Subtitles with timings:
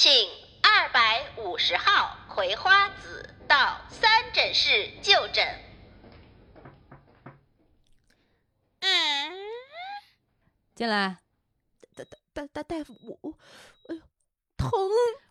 [0.00, 0.12] 请
[0.62, 5.44] 二百五十号葵花籽到三诊室就诊。
[8.78, 9.32] 嗯
[10.76, 11.18] 进来。
[11.96, 13.34] 大大大大夫，我我，
[13.88, 14.02] 哎呦，
[14.56, 14.70] 疼！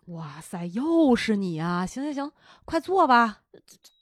[0.08, 1.86] 哇塞，又是你啊！
[1.86, 2.32] 行行行，
[2.66, 3.40] 快坐吧。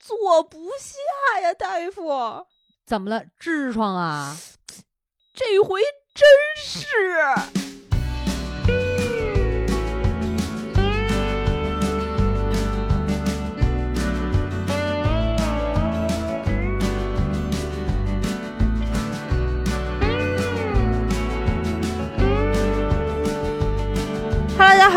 [0.00, 2.44] 坐不下呀，大夫。
[2.84, 3.24] 怎么了？
[3.38, 4.36] 痔疮啊？
[5.32, 5.80] 这回
[6.12, 6.26] 真
[6.56, 7.65] 是。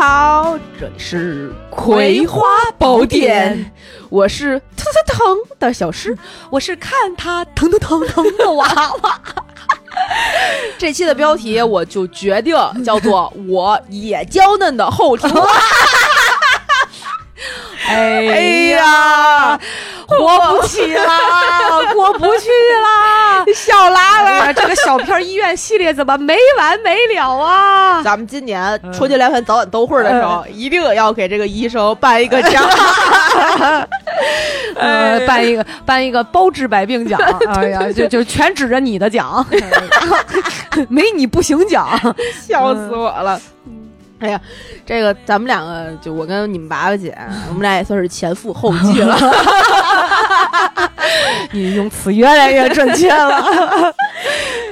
[0.00, 2.40] 好，这里是《葵花
[2.78, 3.54] 宝典》，
[4.08, 6.16] 我是疼疼疼的小诗，
[6.48, 8.66] 我是看他疼疼疼疼的娃
[9.02, 9.20] 娃。
[10.78, 15.46] 这期的标题我就决定叫做 “我也娇嫩的后庭花”。
[17.86, 19.60] 哎呀，
[20.18, 21.08] 活不起 了，
[21.94, 28.02] 过不去了，小拉拉，这个小片医院系列怎么没完没了啊？
[28.02, 32.64] 咱们今年春节联欢早晚都会的时候，一定要给这个医生颁一个奖，
[34.76, 37.20] 呃，颁一个颁一个包治百病奖。
[37.54, 39.44] 哎呀，就就全指着你的奖，
[40.88, 41.88] 没你不行奖，
[42.46, 43.40] 笑死我了。
[44.20, 44.40] 哎呀，
[44.84, 47.16] 这个咱们两个就我跟你们爸爸姐，
[47.48, 49.16] 我们俩也算是前赴后继了。
[51.52, 53.92] 你用词越来越准确了。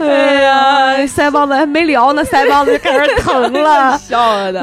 [0.00, 4.60] 哎呀，腮帮子还没聊呢，腮帮子就开始疼了， 笑的。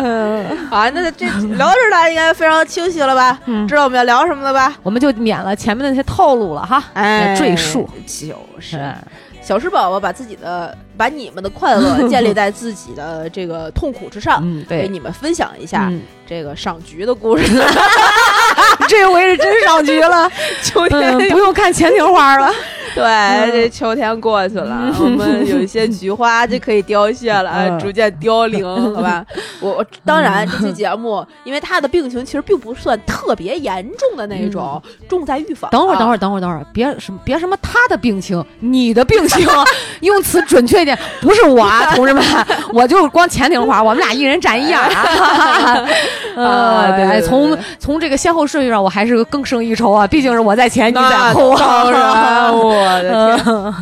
[0.70, 3.38] 好，那这聊到这儿，大家应该非常清晰了吧？
[3.68, 4.74] 知道我们要聊什么了吧？
[4.84, 8.80] 我们就免了前面那些套路了哈，哎，赘述就是。
[9.46, 15.94] 小石宝宝把自己的、把你们的快乐 建立在自己的这个痛苦之上，对给你们分享一下
[16.26, 17.46] 这个赏菊的故事。
[18.90, 20.28] 这回是真赏菊了，
[20.64, 22.52] 秋天不用看前庭花了。
[22.96, 23.04] 对，
[23.52, 29.24] 这秋天过去了，我们有一些菊花就可以凋谢了，逐渐凋零，好吧？
[29.60, 35.70] 我当然这期节目，因为他的病情其实并不算特别严重的那种，重在预防。
[35.72, 39.48] 等会儿，等会儿，等会儿，等会儿，别什么，别什么，他的病情，你的病情，
[40.02, 42.24] 用词准确一点，不是我啊， 同志们，
[42.74, 45.86] 我就光前庭花，我们俩一人占一样啊。
[46.42, 52.52] 啊，对，从从这个先后顺序上，我还是更胜一筹啊，毕竟是我在前，你在后啊。
[52.52, 53.74] 我的天！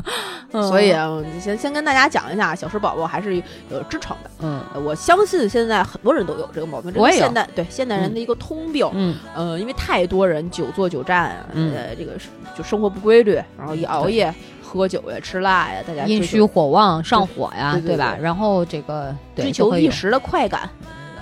[0.62, 1.10] 所以啊，
[1.42, 3.36] 先先跟大家讲一下，小石宝宝还是
[3.70, 4.30] 有支撑的。
[4.42, 8.88] 嗯，我相信现在很多人都有这个毛病，这是现代对现代人的一个通病。
[8.94, 12.12] 嗯，呃，因为太多人久坐久站，呃，这个
[12.56, 18.16] 就生活不规律，然后一熬夜、喝酒呀、吃辣呀，大家阴虚火旺、上火呀，对吧？
[18.22, 20.70] 然后这个追求一时的快感。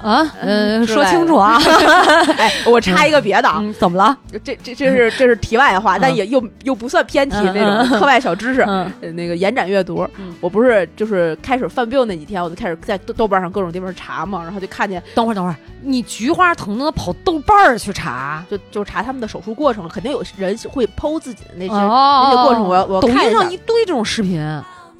[0.02, 1.58] 啊，嗯，说清楚啊！
[2.38, 4.18] 哎，我插一个别的啊，怎么了？
[4.44, 8.66] 这这这是这是题外话，但也又又不算偏题那种课外小知识。
[9.14, 10.08] 那个延展阅读，
[10.40, 15.02] 我不是就是开始犯病那几天，我就开始在豆瓣上各种地方查嘛，然后就看见。
[15.14, 18.44] 等会儿等会儿，你菊花疼能跑豆瓣儿去查？
[18.50, 22.64] 就就查他们的手术过程，肯定有人会剖自己的那些那些过程。
[22.64, 24.42] 我要我抖音上一堆这种视频。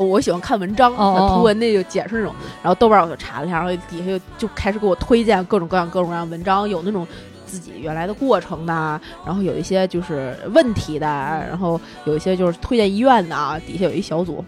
[0.02, 7.08] 我喜欢看文章，图文那就解释那种，然后豆瓣我就查了一下，然后底下就就开始给我推荐各种各样各种各样文章，有那种
[7.46, 13.60] 自己原来的过程的，然后有一些就是问题的，然后有一些就是推荐医院的啊。
[13.60, 14.44] 底下有一小组，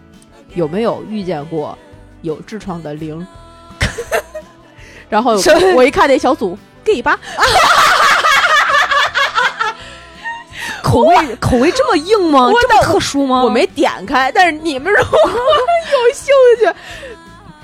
[0.54, 1.76] 有没有遇见过
[2.22, 3.26] 有痔疮的零？
[5.08, 5.36] 然后
[5.76, 7.18] 我一看那小组，gay 吧。
[10.84, 12.52] 口味口味这么硬吗？
[12.60, 13.42] 这么特殊吗？
[13.42, 16.26] 我没点开，但是你们如果 有兴
[16.60, 16.68] 趣，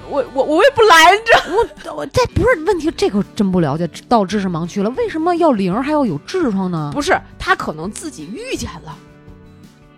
[0.08, 1.32] 我我我也不拦着。
[1.54, 4.88] 我我这不是问题，这个真不了解，到知识盲区了。
[4.96, 6.90] 为什么要零还要有痔疮呢？
[6.94, 8.96] 不是他可能自己遇见了。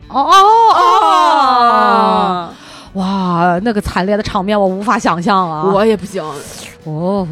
[0.08, 0.34] 哦哦
[0.74, 2.48] 哦！
[2.94, 5.62] 哇，那个惨烈的场面我无法想象啊！
[5.72, 6.22] 我也不行。
[6.84, 7.26] 哦，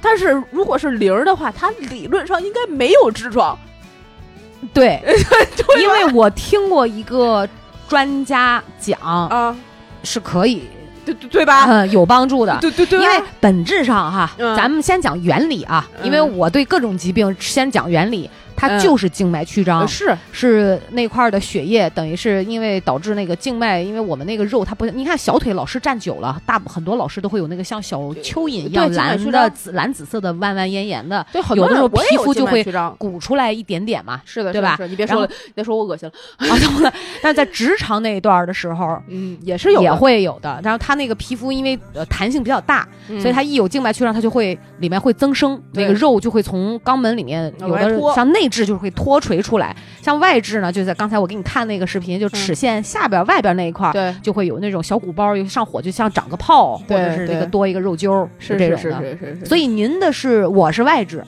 [0.00, 3.58] 但是如果是零的话，他理论上应该没有痔疮。
[4.72, 5.02] 对，
[5.80, 7.48] 因为我听过一个
[7.88, 9.56] 专家讲啊，
[10.02, 10.62] 是可以，
[11.04, 11.66] 对对对吧？
[11.68, 13.00] 嗯，有帮助的，对对对。
[13.00, 18.28] 因为本质上哈，咱们先讲原理啊，因为我对各种疾病先讲原理。
[18.56, 32.64] 它嗯就是静脉曲张，呃是是那块儿的血液，等于是因为导致那个静脉，因为我们那个肉它不，你看小腿老是站久了，大很多老师都会有那个像小蚯蚓一样蓝的紫蓝紫色的弯弯延延的，对，很有的时候皮肤就会。
[32.98, 36.12] 鼓出来一点点嘛，是的，对吧你别说了，别说我恶心了。
[36.48, 36.92] 啊，懂了。
[37.22, 38.98] 但是在直肠那一段儿的时候。
[39.08, 53.92] 嗯，也是有也，会有的，然后它那个皮肤因为呃弹性比较大，嗯所以它一有静脉曲张，它就会里面会增生，那个肉就会从肛门里面有的像内痔就会脱垂出来，像外痔呢，就在刚才我给你看那个视频，就齿线下边、外边那一块儿。
[53.92, 59.16] 对，就会有那种小鼓包，又上火，就像长个泡，或者是这个多一个肉揪儿，是是是这种的。
[59.16, 59.46] 是是是。
[59.46, 61.22] 所以您的是，我是外痔，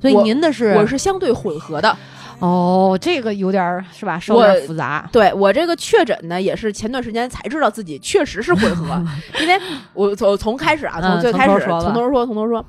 [0.00, 1.96] 所以您的是，我是相对混合的。
[2.38, 5.06] 哦，这个有点是吧，稍微复杂。
[5.12, 9.02] 对我这个确诊呢，也是前段时间才知道自己确实是混合，
[9.42, 9.60] 因为
[9.92, 12.64] 我从从开始啊，从嗯最开始从头说吧从头说从头说。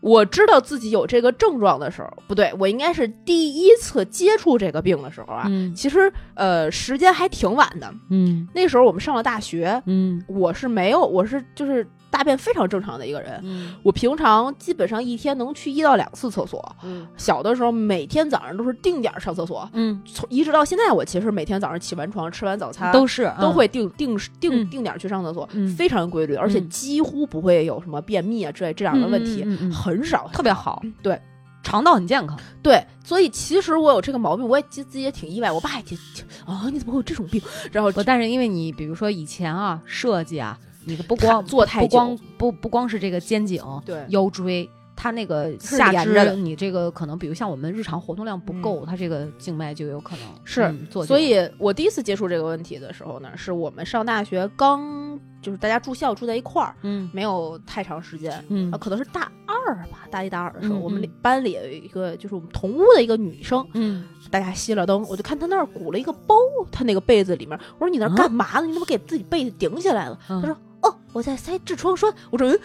[0.00, 5.44] 我知道自己有这个症状的时候，不对，我应该是第一次接触这个病的时候啊。
[5.48, 7.92] 嗯其实呃，时间还挺晚的。
[8.10, 11.86] 嗯那时候我们上了大学，嗯我是没有，我是就是
[12.16, 13.38] 大便非常正常的一个人。
[13.42, 16.76] 嗯我平常基本上一天能去一到两次厕所。
[16.82, 23.48] 嗯小的时候每天早上都是定点上厕所，嗯，从一直到现在，我其实每天早上起完床吃完早餐都是都。
[23.48, 29.42] 嗯会定定定嗯定点去上厕所，嗯非常规律，而且嗯几乎不会有什么便秘啊之类这样的问题，
[29.72, 31.18] 很少，特别好，对
[31.62, 32.38] 肠道很健康。
[32.62, 35.96] 对，所以其实我有这个毛病，我也自自己也挺意外，我爸也挺
[36.44, 37.40] 啊，你怎么会有这种病？
[37.72, 50.72] 然后不，但是因为你比如说以前啊，设计啊，你的不光做太久不光不不光是这个肩颈、对腰椎，它那个下肢你这个可能比如像我们日常活动量不够，它这个静脉就有可能是
[51.04, 58.42] 所以我第一次接触这个问题的时候呢，是我们上大学刚就是大家住校住在一块儿，嗯没有太长时间。
[58.48, 66.34] 嗯啊，可能是大二吧，大一大二的时候，嗯我们班里有一个就是我们同屋的一个女生，嗯大家熄了灯，我就看她那儿鼓了一个包，
[66.72, 68.66] 她那个被子里面，我说你那干嘛呢？
[68.66, 70.18] 你怎么给自己被子顶起来了？
[70.28, 70.56] 嗯她说
[70.86, 72.12] 哦，我在塞痔疮栓。
[72.30, 72.58] 我说嗯，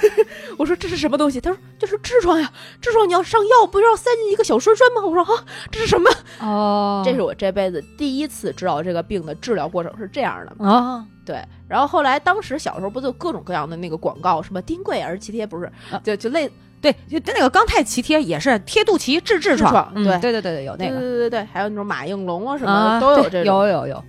[0.58, 1.40] 我说这是什么东西？
[1.40, 2.50] 他说这是痔疮呀，
[2.80, 5.02] 痔疮你要上药，不是要塞进一个小栓栓吗？
[5.06, 6.10] 我说啊，这是什么？
[6.40, 10.66] 哦，这是我这辈子第一次知道这个病的治疗过程是这样的。
[10.66, 16.48] 啊对，然后后来当时小时候不就各种各样的那个广告，什么丁贵儿脐贴不是啊，就就类
[16.80, 23.44] 对，就那个钢泰脐贴也是贴肚脐治痔痔疮嗯对对对对对，有那个对对对，还有那种马应龙啊什么的、啊都有这种。
[23.44, 24.04] 有有有，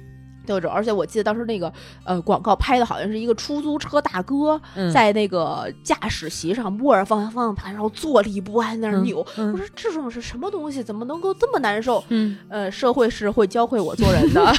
[0.47, 1.71] 都有这种，而且我记得当时那个
[2.03, 9.23] 呃广告拍的好像是一个出租车大哥嗯在那个驾驶席上握着方向方向盘，然后坐立不安在那儿扭。
[9.37, 10.81] 嗯我说这种是什么东西？
[10.81, 12.03] 怎么能够这么难受？
[12.09, 14.53] 嗯呃，社会是会教会我做人的。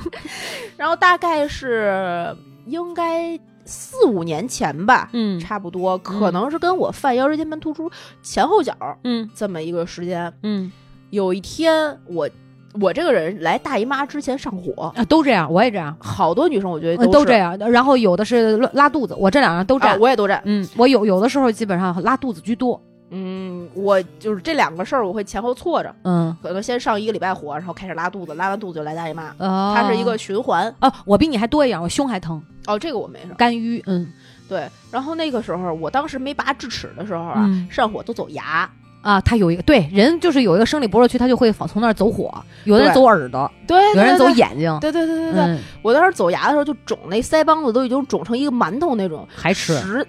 [0.76, 2.34] 然后大概是
[2.66, 7.90] 应该四五年前吧，嗯差不多，可能是跟我犯腰椎间盘突出
[8.22, 8.74] 前后脚
[9.04, 10.32] 嗯这么一个时间。
[10.42, 10.70] 嗯
[11.10, 12.28] 有一天我。
[12.80, 17.56] 我这个人来大姨妈之前上火，啊，都这样，我也这样，好多女生我觉得呃都这样。
[17.58, 20.00] 然后有的是拉拉肚子，我这两样都这啊，样。
[20.00, 20.42] 我也都这样。
[20.44, 22.80] 嗯，我有有的时候基本上拉肚子居多。
[23.10, 30.74] 嗯，我就是这两个事儿，我会前后错着，嗯，可能先上一个礼拜火，然后开始拉肚子，拉完肚子就来大姨妈，哦，它是一个循环。
[30.80, 33.26] 哦，我比你还多一样，我胸还疼，哦，这个我没事。
[33.38, 33.82] 肝郁。
[33.86, 34.08] 嗯
[34.48, 38.68] 对，然后那个时候，我当时没拔智齿的时候啊，嗯上火都走牙。
[39.06, 42.32] 啊，他有一个对人就是有一个生理薄弱区，他就会往从那儿走火，
[42.64, 44.28] 有的人走耳朵，对，有人走。
[44.30, 44.76] 眼睛。
[44.80, 49.26] 对对对对对，嗯，我当时走牙的时候就肿，那腮帮子都已经肿成一个馒头那种。
[49.34, 49.72] 还吃。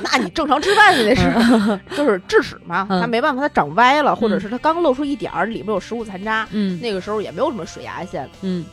[0.00, 1.32] 那你正常吃饭你得是，
[1.96, 6.46] 就是智齿嘛，嗯它没办法，它长歪了，或者嗯是它刚露出一点儿，里面有食物残渣。
[6.50, 8.64] 嗯那个时候也没有什么水牙线，嗯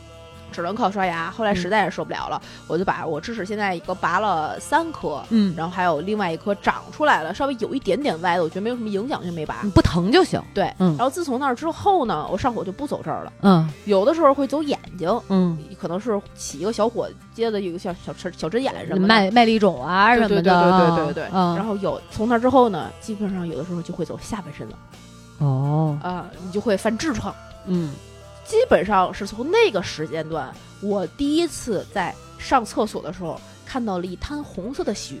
[0.56, 1.30] 只能靠刷牙。
[1.30, 9.56] 后来实在是受不了了，我就把我智齿现在一个拔了三颗，嗯，然后还有另外一颗长出来了，稍微有一点点歪的，我觉得没有什么影响就没拔。
[9.74, 10.42] 不疼就行。
[10.54, 15.06] 对，嗯然后自从那儿之后呢，我上火就不走这儿了，嗯有的时候会走眼睛。
[15.28, 20.70] 嗯，可能是起一个小火接的一个小小针小针眼什么的，麦麦粒肿啊什么对对对的。
[20.70, 21.24] 对对对对。
[21.32, 24.78] 嗯然后有从那之后呢，基本上有的时候就会走下半身了
[25.38, 27.34] 哦，啊、你就会犯痔疮。
[27.66, 27.92] 嗯
[28.46, 35.20] 基本上是从那个时间段，我第一次在上厕所的时候看到了一滩红色的血。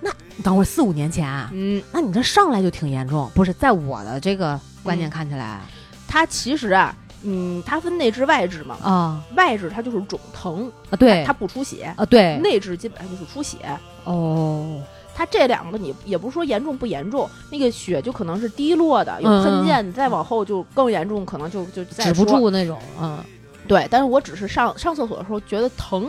[0.00, 0.10] 那
[0.42, 3.30] 等会儿四五年前啊，嗯，那你这上来就挺严重。
[3.34, 5.60] 不是，在我的这个观念嗯看起来。
[6.08, 9.24] 它其实啊，嗯，它分内痔外痔嘛，啊。
[9.36, 11.22] 外痔它就是肿疼，啊，对。
[11.24, 12.38] 它不出血；啊对。
[12.38, 13.58] 内痔基本上就是出血。
[14.04, 14.80] 哦，
[15.18, 22.24] 它这两个你也不是说严重不严重，那个血就可能是滴落的，有嗯喷溅，你再往后就更严重，可能就就止不。
[22.24, 22.78] 住那种。
[23.00, 23.18] 嗯
[23.66, 26.08] 对，但是我只是上上厕所的时候觉得疼。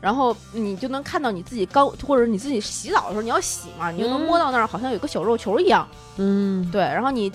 [0.00, 5.88] 然后你就能看到你自己刚，或者你自己洗澡的时候，你要洗嘛，你就能嗯摸到那儿，好像有个小肉球一样。
[6.18, 7.32] 嗯对，然后你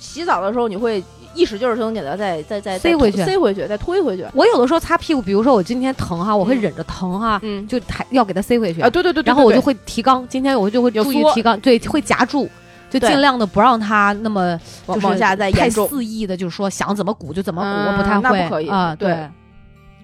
[0.00, 1.00] 洗澡的时候你会
[1.34, 4.24] 一使劲儿就能给它再再再再塞回去塞回去，再推回去。
[4.34, 12.48] 我有的时候擦屁股，比如说我今天疼哈，我会嗯忍着疼哈，嗯就还要给它塞回去啊，对对对对，对然后我就会提肛，今天我就会注意提肛，对，会夹住，
[12.90, 15.70] 就尽量的不让它那么就是往往下再太。
[15.70, 19.28] 肆意的，就是说想怎么鼓就怎么鼓，嗯我不太会啊，对对，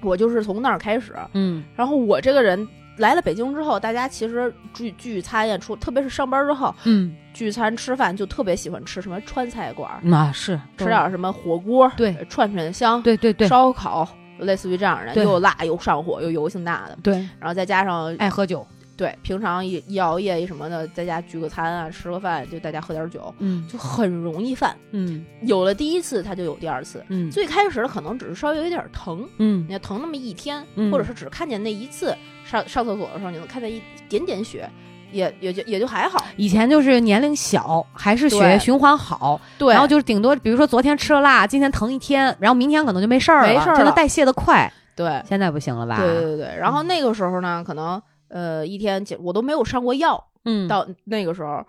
[0.02, 2.66] 我就是从那儿开始，嗯然后我这个人
[2.96, 24.74] 来了北京之后，大家其实聚聚餐呀，出特别是上班之后嗯，聚餐吃饭，就特别喜欢吃什么川菜馆儿，那是吃点儿什么火锅，对呃串串香，对对对烧烤，类似于这样的，又辣又上火又油性大的，对，然后再加上爱喝酒，对平常一一熬夜一什么的，在家聚个餐啊，吃个饭，就大家喝点酒，嗯就很容易犯。
[24.92, 27.04] 嗯有了第一次，他就有第二次。
[27.08, 34.66] 嗯最开始可能只是稍微有一点疼，嗯你要疼那么一天，嗯或者是只看见那一次上上厕所的时候，你能看见一点点血，
[35.12, 36.24] 也也就也就还好。
[36.36, 44.72] 以前就是年龄小，还是血液循环好，对然后就是顶多比如说昨天吃了辣，今天疼一天，然后明天可能就没事儿了，没事儿了就它代谢的快。
[44.94, 45.98] 对现在不行了吧？
[45.98, 46.56] 对对对。
[46.58, 48.00] 然后那个时候呢，可能
[48.36, 51.64] 呃一天我都没有上过药，嗯，到那个时候。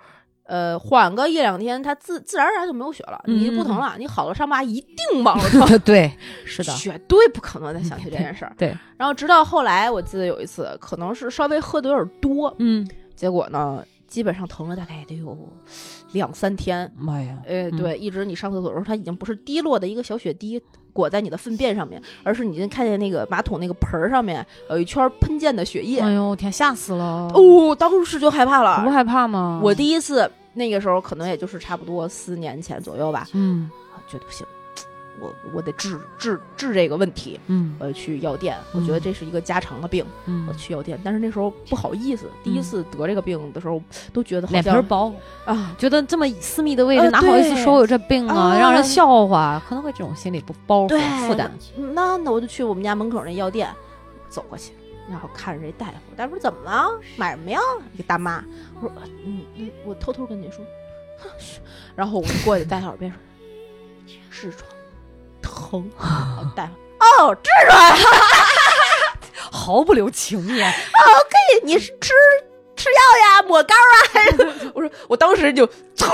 [0.49, 3.95] 呃，缓个一两天，它自自然而然就没有血了，嗯你就不疼了。
[3.97, 6.09] 你好了伤疤一定忘了 疼，对，
[6.45, 8.53] 是的，绝对不可能再想起这件事儿。
[8.57, 15.37] 对，然后直到后来，我记得有一次，可能是稍微喝的有点多，嗯，结果呢，基本上疼了大概得有
[16.11, 16.91] 两三天。
[16.97, 20.61] 妈呀，呃，嗯对，一直你上厕所的时候，它已经不是滴落的一个小血滴
[20.93, 25.99] 裹在你的粪便上面，而是你就看见那个马桶那个盆儿上面有一圈喷溅的血液。
[25.99, 27.29] 哎呦天，吓死了！
[27.33, 28.89] 哦，当时就害怕了不。
[28.89, 29.59] 害怕吗？
[29.63, 33.69] 我第一次那个时候可能也就是差不多四年前左右吧，嗯
[34.07, 34.47] 觉得不行，
[35.19, 37.39] 我我得治治治这个问题。
[37.47, 40.99] 嗯我去药店，我觉得嗯这是一个家常的病，嗯我，去药店。
[41.03, 43.81] 但是那时候不好意思，第一嗯次得这个病的时候，
[44.13, 45.13] 都觉得好脸皮儿薄，
[45.45, 51.51] 啊，觉得这么私密的位置呃哪好意思说我有这病啊，啊让人笑话，可能会这种心理不包对袱负担。
[51.93, 53.69] 那那我就去我们家门口那药店，
[54.29, 54.73] 走过去，
[55.09, 56.89] 然后看着这大夫，大夫说怎么了？
[57.15, 57.59] 买什么呀？
[57.93, 58.43] 一个大妈，
[58.75, 58.91] 我说
[59.25, 60.63] 嗯嗯，我偷偷跟你说，
[61.95, 63.11] 然后我就过去在他耳边
[64.29, 64.69] 说，痔疮
[65.57, 67.97] 疼，然后大夫哦，痔疮，
[69.51, 70.73] 毫不留情面，
[71.63, 72.13] 你是吃
[72.75, 73.77] 吃药呀，抹膏啊？
[74.75, 76.07] 我说我当时就噌，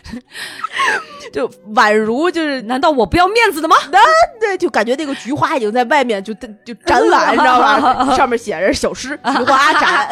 [1.32, 3.76] 就宛如就是难道我不要面子的吗？
[3.92, 3.98] 那
[4.40, 6.32] 对，就感觉那个菊花已经在外面就
[6.64, 8.16] 就展览，你知道吧？
[8.16, 10.08] 上面写着小诗“菊花展”。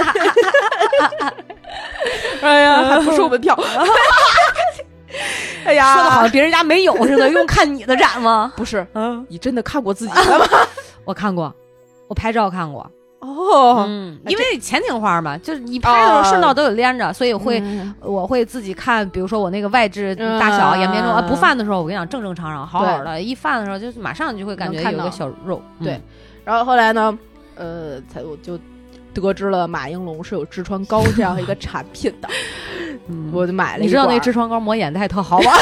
[2.43, 3.59] 哎呀，还不收门票。
[5.65, 8.53] 哎呀，说的好像别人家没有似的， 用看你的展吗？
[8.57, 10.47] 不是，嗯，你真的看过自己的吗？
[11.05, 11.55] 我看过，
[12.09, 12.89] 我拍照看过。
[13.21, 21.21] 哦，嗯，因为前庭花嘛，就是你拍的时候顺道都有连着，所以会嗯我会自己看，比如说我那个外置大小、嗯严不严重啊？
[21.23, 25.61] 不犯的时候，我跟你讲正正常常，好好的；一犯的时候，就是马上就会感觉有个小肉。
[25.81, 26.01] 嗯对，
[26.45, 27.19] 然后后来呢，
[27.57, 28.57] 呃，才我就
[29.19, 32.29] 得知了马应龙是有痔疮膏这样一个产品的，
[33.09, 33.31] 嗯。
[33.33, 35.53] 我就买了一你知道那痔疮膏抹眼袋特好吗？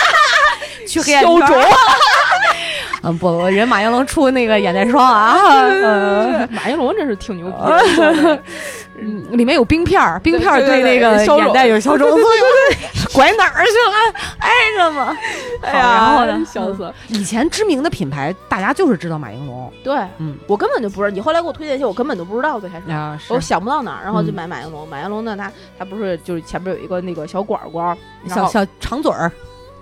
[0.86, 1.56] 去黑眼圈肿。
[3.02, 8.42] 嗯，不，人马应龙出那个眼袋霜啊，呃马应龙真是挺牛逼的，
[8.98, 12.46] 嗯里面有冰片儿，冰片儿对那个眼袋有消肿作用，
[13.12, 14.20] 拐哪儿去了？
[14.40, 15.06] 挨着吗？
[15.62, 16.44] 好哎呀，然后呢？
[16.46, 16.94] 笑死了。
[17.08, 22.58] 以前知名的品牌，大家就是知道马应龙对，嗯我根本就不知道，你后来给我推荐一些，我根本都不知道。
[22.60, 24.88] 最开始，啊，我想不到哪儿，然后就嗯买马应龙。
[24.88, 27.96] 马应龙呢，它它不是就是前边有一个那个小管管，
[28.28, 29.30] 小小长嘴儿，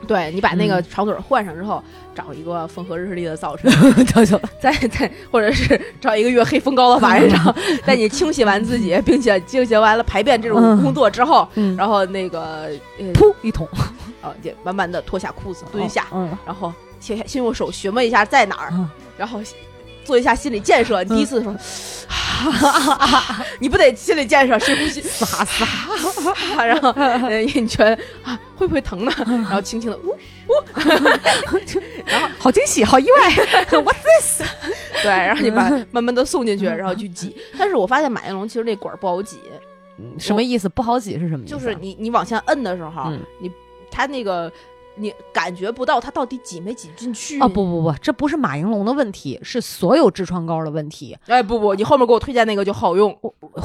[0.05, 0.85] 对你把那个嗯。
[0.91, 1.83] 长腿换上之后，
[2.15, 3.71] 找一个风和日丽的早晨，
[4.07, 12.69] 就就再再或者是找一个月黑风高的晚上，在你清洗完自己，并且进行完了排便这种嗯工作之后，嗯，然后那个
[12.99, 13.67] 呃，噗一桶
[14.23, 19.41] 啊，就慢慢的脱下裤子蹲下，嗯，然后先先用手询问一下在哪儿，嗯然后
[20.05, 21.03] 做一下心理建设。
[21.05, 21.55] 你第一次的时候，
[23.59, 25.67] 你不得心理建设，深呼吸，撒撒，
[26.65, 29.13] 然后呃你觉得啊会不会疼呢？
[29.27, 30.53] 然后轻轻的呜呜，
[32.07, 33.31] 然后，好惊喜，好意外
[33.71, 34.43] ，What's this？
[35.03, 37.35] 对，然后你把慢慢的送进去，然后去挤。
[37.59, 39.39] 但是我发现马应龙其实那管儿不好挤，
[40.19, 40.69] 什么意思？
[40.69, 41.59] 不好挤是什么意思啊？
[41.59, 43.51] 就是你你往下摁的时候，嗯你
[43.91, 44.53] 它那个
[44.97, 47.41] 你感觉不到它到底挤没挤进去。
[47.41, 51.17] 哦，不不不，这不是马应龙的问题，是所有痔疮膏的问题。
[51.27, 53.17] 哎不不，你后面给我推荐那个就好用。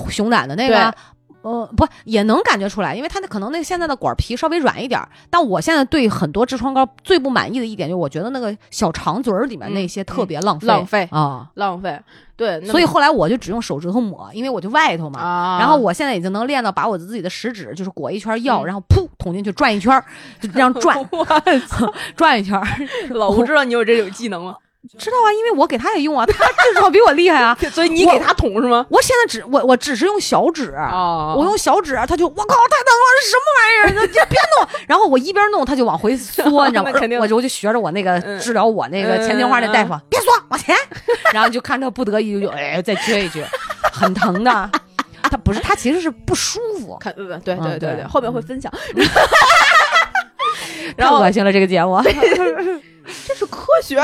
[0.09, 0.93] 熊胆的那个
[1.41, 11.49] 呃，不也能感觉出来，因为它那可能那现在的管皮稍微软一点儿，但我现在对很多痔疮膏最不满意的一点，就我觉得那个小肠嘴儿里面那些特别浪费，浪费啊。
[11.53, 11.99] 浪费，
[12.35, 15.21] 对，所以后来我就只用手指头抹，因为我就外头嘛。
[15.21, 20.03] 啊，然后我现在已经能练到把我自己的食指就是裹一圈药，嗯然后噗捅进去转一圈，
[20.41, 20.97] 就这样转
[22.17, 22.61] 转一圈。
[23.11, 24.55] 老吴知道你有这种技能吗？
[24.97, 27.57] 知道啊，因为我给他也用啊，他至少比我厉害啊。
[27.71, 28.85] 所以你给他捅是吗？
[28.89, 34.07] 我现在只我我只是用小指，啊我用小指，他就我靠太疼了，这什么玩意儿？
[34.07, 34.67] 你别弄。
[34.87, 36.91] 然后我一边弄，他就往回缩， 你知道吗？
[37.19, 40.75] 我就我就学着我那个嗯治疗我那个前庭花那大夫，别缩，往前。
[41.33, 43.43] 然后就看他不得已就哎再撅一撅，
[43.91, 44.69] 很疼的。
[45.23, 48.71] 他不是，他其实是不舒服，看对对对嗯对对对，后面会分享。
[48.95, 49.78] 太
[50.95, 52.01] 然后恶心了这个节目。
[53.27, 53.99] 这是科学。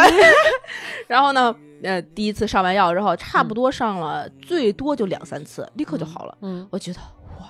[1.08, 6.36] 然后呢，呃，第一次上完药之后，差不多上了最多就两三次，立刻就好了。
[6.42, 7.00] 嗯我觉得
[7.40, 7.46] 哇，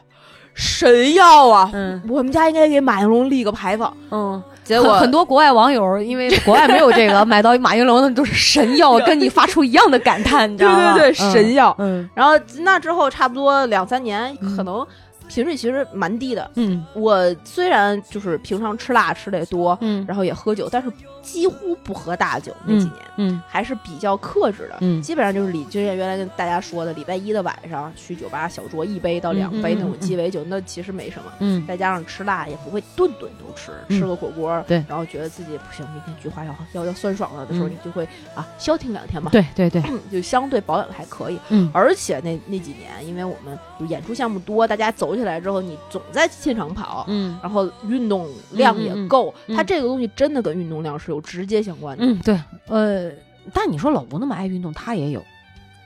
[0.54, 1.70] 神药啊！
[1.74, 3.96] 嗯我们家应该给马应龙立个牌坊。
[4.12, 10.94] 嗯，结果很很多国外网友因为国外没有这个，买到马应龙的都是神药， 跟你发出一样的感叹，你知道吗？
[10.98, 11.74] 对对，神药。
[11.80, 14.86] 嗯然后那之后差不多两三年，嗯可能
[15.28, 16.50] 频率其实蛮低的。
[16.56, 20.92] 嗯我虽然就是平常吃辣吃的也多，嗯然后也喝酒，但是
[21.26, 22.96] 几乎不喝大酒那几年。
[23.18, 23.42] 嗯。
[23.48, 25.02] 还是比较克制的，嗯。
[25.02, 31.32] 基本上就是礼，就像原来跟大家说的，礼拜一的晚上去酒吧小酌一杯到两杯那种鸡尾酒，那其实没什么。
[31.40, 31.66] 嗯。
[31.66, 34.84] 再加上吃辣也不会顿顿都吃，嗯吃个火锅，对。
[34.88, 37.72] 然后觉得自己不行，明天菊花要要要酸爽了的时候，嗯。
[37.72, 41.40] 你就会啊消停两天嘛，对对对， 就相对保养的还可以。
[41.50, 41.70] 嗯。
[41.74, 47.38] 而且那那几年，因为我们就演出项目多，大家走起来之后，你总在现场跑，嗯。
[47.42, 49.56] 然后运动量也够，嗯。
[49.56, 52.06] 它这个东西真的跟运动量是有直接相关的。
[52.06, 53.12] 嗯对，呃，
[53.54, 55.24] 但你说老吴那么爱运动，他也有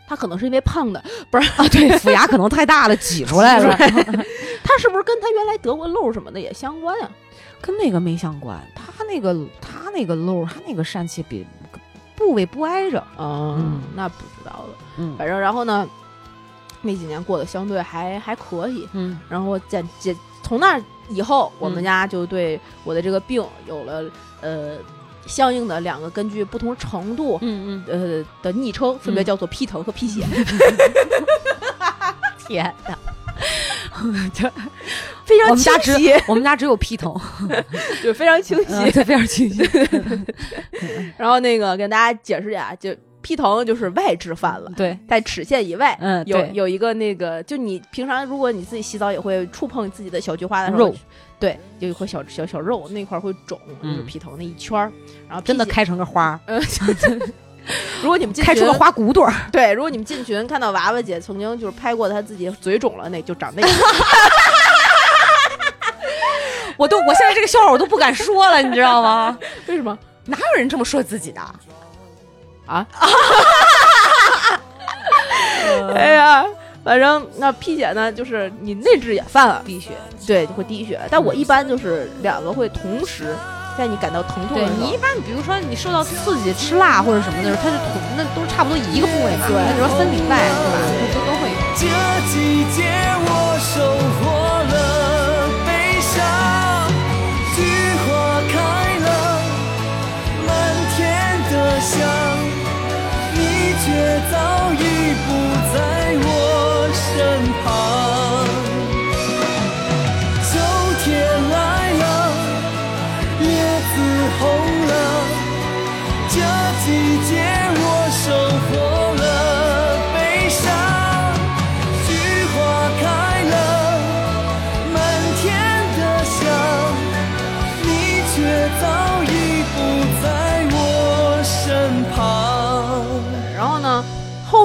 [0.07, 3.75] 他可能是因为胖的，不是啊，对， 府牙可能太大了，挤出来了，
[4.63, 7.09] 他是不是跟他原来得过漏什么的也相关啊？
[7.61, 8.57] 跟那个没相关。
[8.73, 11.45] 他那个他那个漏，他那个疝气比
[12.15, 14.69] 部位不挨着，嗯，那不知道了。
[14.97, 15.87] 嗯反正然后呢，
[16.81, 18.87] 那几年过得相对还还可以。
[18.93, 24.03] 嗯然后渐渐从那以后，我们嗯家就对我的这个病有了
[24.41, 24.77] 呃
[25.29, 27.37] 相应的两个根据不同程度。
[27.41, 30.23] 嗯呃的昵称分别嗯叫做劈头和劈血，
[32.47, 32.97] 天哪！
[34.33, 34.51] 这
[35.25, 37.19] 非常我们家只清晰，我们家只有劈头，
[38.03, 38.91] 就非常清晰。
[38.91, 39.61] 非常清晰。
[41.17, 50.95] 然后那个跟大家解释一下，就屁疼就是外痔犯了，对，在齿线以外，嗯，有，有一个那个，就你平常如果你自己洗澡也会触碰自己的小菊花的时候，肉，
[51.39, 54.91] 对，有一块小小小肉那块会肿，嗯就是屁疼那一圈儿。
[55.27, 56.59] 然后，真的开成个花儿， 呃，
[58.01, 59.33] 如果你们进开出个，花骨朵儿。
[59.51, 63.67] 对，如果你们进群看到娃娃姐曾经就是拍过她自己嘴肿了，那就长那个。
[66.77, 69.37] 我都，我现在这个笑话我都不敢说了，你知道吗？
[69.67, 69.97] 为什么？
[70.25, 71.41] 哪有人这么说自己的？
[72.69, 72.85] 啊？
[75.95, 76.45] 哎呀，
[76.83, 79.91] 反正那屁姐呢，就是你内痔也犯了，低血，
[80.25, 80.99] 对，就会低血。
[81.09, 83.35] 但我一般就是两个会同时，
[83.77, 89.47] 在你感到疼痛的时候，对你一般，比如说你受到刺激吃辣或者什么的时候，它是同那都差不多一个部位嘛。
[89.47, 90.77] 对那你说分里外对吧？
[91.13, 91.55] 都都会有。
[91.75, 91.85] 这
[92.29, 92.83] 季节
[93.25, 93.29] 我
[93.59, 93.79] 收
[94.19, 94.58] 获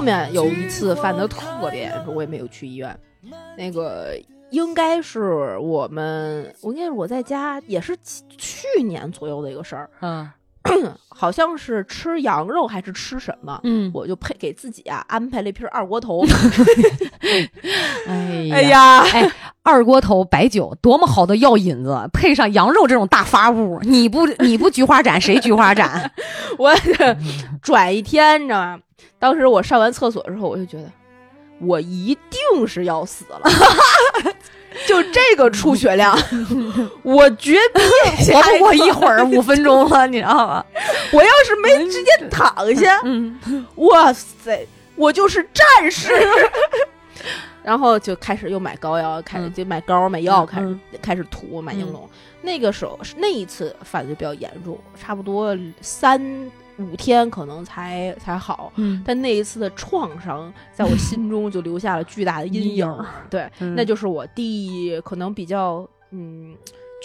[0.04, 2.96] 面有一次犯的特别严重，我也没有去医院。
[3.56, 4.14] 那个
[4.50, 8.22] 应该是我们，我应该是我在家，也是去
[8.76, 10.28] 去年左右的一个事儿，嗯
[11.08, 13.60] 好像是吃羊肉还是吃什么。
[13.64, 16.24] 嗯，我就配给自己啊安排了一瓶二锅头，
[18.08, 19.30] 哎哎，呀，哎，
[19.62, 26.10] 二锅头白酒多么好的药引子，配上羊肉这种大发物，你不你不菊花斩谁菊花斩？
[26.58, 26.74] 我
[27.60, 28.80] 转一天，你知道吗？
[29.18, 30.90] 当时我上完厕所之后，我就觉得
[31.60, 33.40] 我一定是要死了。
[34.88, 36.18] 就这个出血量，
[37.04, 40.64] 我绝逼活不过一会儿五分钟了，你知道吗？
[41.12, 43.38] 我要是没直接躺下，嗯，
[43.76, 46.12] 哇塞，我就是战士。
[47.62, 52.10] 然后就开始又买膏药，开始嗯就买膏买药，嗯开始嗯开始涂买应嗯龙。
[52.42, 56.20] 那个时候那一次犯的就比较严重，差不多三
[56.78, 58.72] 五天可能才才好。
[58.76, 63.04] 嗯，但那一次的创伤，在我心 中就留下了巨大的阴影。
[63.30, 66.54] 对，嗯那就是我第可能比较嗯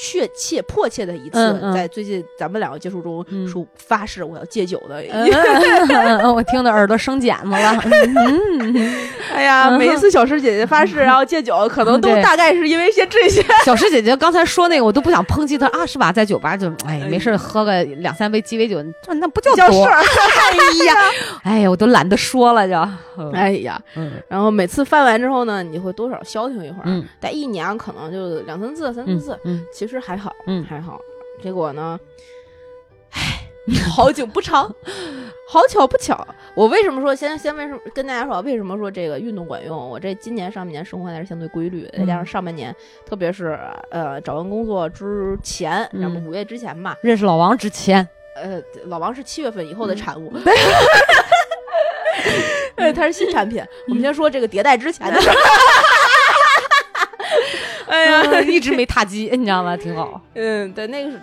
[0.02, 5.02] 确切迫切的一次，在最近咱们两个接触中嗯说发誓我要戒酒的。
[5.12, 7.82] 嗯我听的耳朵生茧子了。
[8.16, 8.98] 嗯，
[9.34, 13.44] 哎呀，每一次小师姐姐发誓然后戒酒，可能都大概是因为一些这些。
[13.66, 16.12] 小师姐姐刚才说那个，我都不想抨击她啊，是吧？
[16.14, 20.96] 在酒吧就哎没事喝个两三杯鸡尾酒，这那不叫多叫事儿， 哎呀，
[21.44, 22.74] 哎呀，我都懒得说了就。
[23.18, 31.00] 嗯哎呀，嗯然后每次翻完之后呢，你会多少消停一会儿，嗯但一年可能就两三次、三四嗯次，嗯其实还好，嗯还好。
[31.42, 31.98] 结果呢，
[33.12, 33.50] 唉，
[33.96, 34.70] 好景不长，
[35.50, 39.90] 好巧不巧，我为什么说先先为什么跟大家说为什么说这个运动管用？
[39.90, 42.76] 我这今年上半年生活还是相对规律，再加上嗯上半年，
[43.06, 43.58] 特别是
[43.90, 50.34] 呃找完工作之前，嗯那么五月之前吧，认识老王之前，呃，老王是七月份以后的嗯产物。
[52.76, 53.64] 呃，它是新产品。
[53.88, 55.36] 我们先说这个迭代之前的事儿。
[57.90, 59.76] 哎呀，嗯一直没踏机，你知道吗？
[59.76, 60.22] 挺好。
[60.36, 61.20] 嗯，对，那个是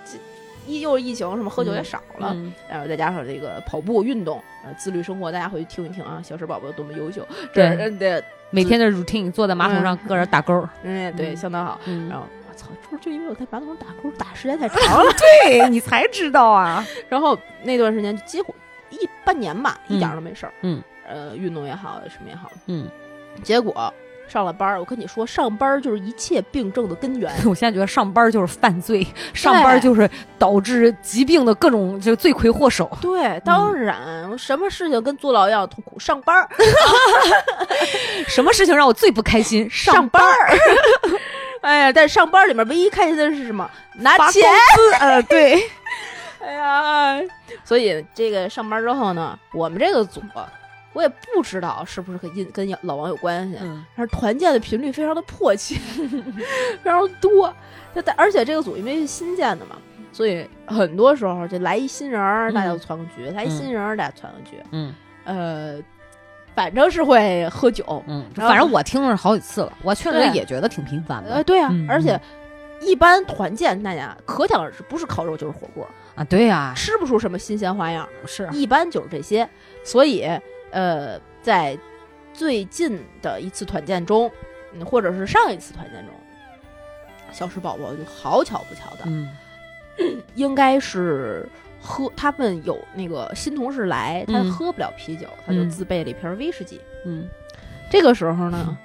[0.66, 10.68] 一又是疫情，什么喝酒也少了，嗯然后再加上这个跑步运动，呃，自律生活，大家回去听一听啊，小石宝宝多么优秀，这对每天的 routine 坐在马桶上个人打勾。
[10.82, 11.80] 嗯对，嗯相当好。
[11.86, 15.10] 嗯然后我操，就是就因为我在马桶上打勾打时间太长了，
[15.44, 16.84] 对你才知道啊。
[17.08, 18.54] 然后那段时间就几乎
[18.90, 20.52] 一半年吧，一点都没事儿。
[20.62, 22.88] 嗯，呃，运动也好，什么也好，嗯，
[23.42, 23.92] 结果
[24.28, 27.32] 上了班儿，我跟你说，上班儿就是一切病症的根源。
[27.46, 30.08] 我现在觉得上班儿就是犯罪，上班儿就是
[30.38, 32.90] 导致疾病的各种就罪魁祸首。
[33.00, 35.98] 对，当然，什么事情跟坐牢一样痛苦？
[35.98, 36.48] 上班儿
[38.28, 39.68] 什么事情让我最不开心？
[39.70, 40.58] 上班儿。
[41.62, 43.68] 哎呀，但上班儿里面唯一开心的是什么？
[43.94, 44.42] 拿钱。
[45.00, 45.62] 呃，对，
[46.40, 47.20] 哎呀，
[47.64, 50.22] 所以这个上班之后呢，我们这个组，
[50.96, 55.74] 我也不知道是不是跟印跟老王有关系，嗯但是团建的频率非常的迫切，
[56.82, 57.52] 非常多。
[57.94, 59.76] 就但而且这个组因为是新建的嘛，
[60.12, 64.56] 所以很多时候就来一新人儿，大家就攒个局；来一新人儿，大家攒个局。
[64.72, 65.78] 嗯呃，
[66.54, 72.18] 反正是会喝酒，嗯，反正我听了好几次了，我确实也觉得挺频繁呃，的对啊，嗯而且
[72.80, 76.22] 一般团建大家可想而知，不是烤肉就是火锅，啊。
[76.24, 79.48] 对呀，吃不出什么新鲜花样，是一般就是这些。
[79.82, 80.28] 所以，
[80.70, 81.78] 呃，在
[82.32, 84.30] 最近的一次团建中，
[84.72, 86.14] 嗯，或者是上一次团建中，
[87.32, 89.30] 小石宝宝就好巧不巧的，嗯。
[90.34, 91.48] 应该是
[91.80, 96.78] 喝他们有那个新同事来，他嗯喝不了啤酒，他就嗯自备了一瓶威士忌。
[97.06, 97.26] 嗯，
[97.90, 98.76] 这个时候呢，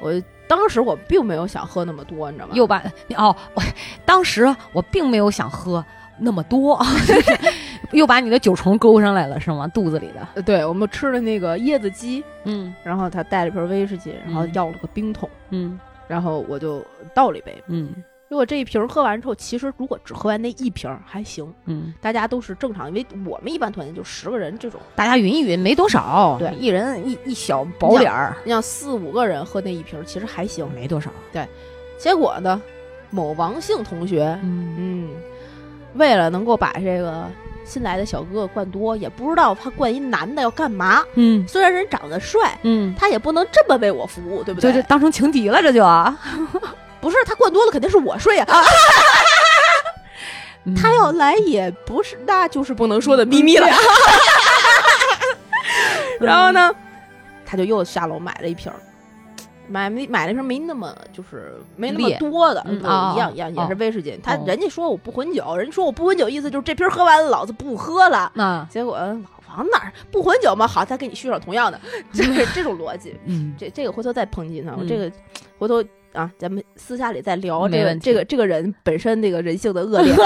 [0.00, 2.54] 我当时我并没有想喝那么多，你知道吗？
[2.56, 3.62] 又把你哦，我
[4.04, 5.84] 当时我并没有想喝
[6.18, 7.38] 那么多，就 是
[7.92, 9.66] 又把你的酒虫勾上来了，是吗？
[9.68, 12.74] 肚子里的，呃对我们吃了那个椰子鸡，嗯。
[12.82, 15.78] 然后他带了瓶威士忌，然后嗯要了个冰桶，嗯。
[16.08, 17.62] 然后我就倒了一杯。
[17.68, 17.94] 嗯。
[18.28, 26.52] 结果这一瓶喝完之后，其实如果只喝完那一瓶还行，嗯，大家都是正常，因为我们一般团建就十个人这种，大家匀一匀，没多少，对。
[26.58, 30.68] 一人一一小薄点儿，你像四五个人喝那一瓶其实还行。
[30.74, 31.46] 没多少，对。
[31.98, 32.60] 结果呢，
[33.10, 34.74] 某王姓同学，嗯。
[34.76, 35.08] 嗯，
[35.94, 37.30] 为了能够把这个
[37.66, 41.04] 新来的小哥哥灌多，也不知道他灌一男的要干嘛。
[41.14, 44.72] 嗯虽然人长得帅，嗯，他也不能这么为我服务，对不对？
[44.72, 46.16] 就这当成情敌了，这就啊，
[47.00, 48.46] 不是他灌多了，肯定是我睡啊。
[50.80, 53.68] 他要来也不是，那就是不能说的秘密了。
[56.20, 56.72] 然后呢，
[57.44, 58.76] 他就又下楼买了一瓶儿，
[59.68, 64.18] 买没买了一瓶没那么就是没那么多的，嗯哦一样一样也是哦威士忌。
[64.22, 68.30] 他哦人家说我不混酒，人家说我不混酒，意思就是这瓶喝完了，老子不喝了。
[68.34, 70.66] 那结果老王哪儿不混酒嘛？
[70.66, 71.80] 好，再给你续上同样的，
[72.12, 72.24] 这
[72.54, 73.14] 这种逻辑。
[73.24, 75.10] 嗯这这个回头再抨击他，我嗯这个
[75.58, 75.82] 回头
[76.16, 80.14] 啊，咱们私下里再聊这个这个这个人本身这个人性的恶劣。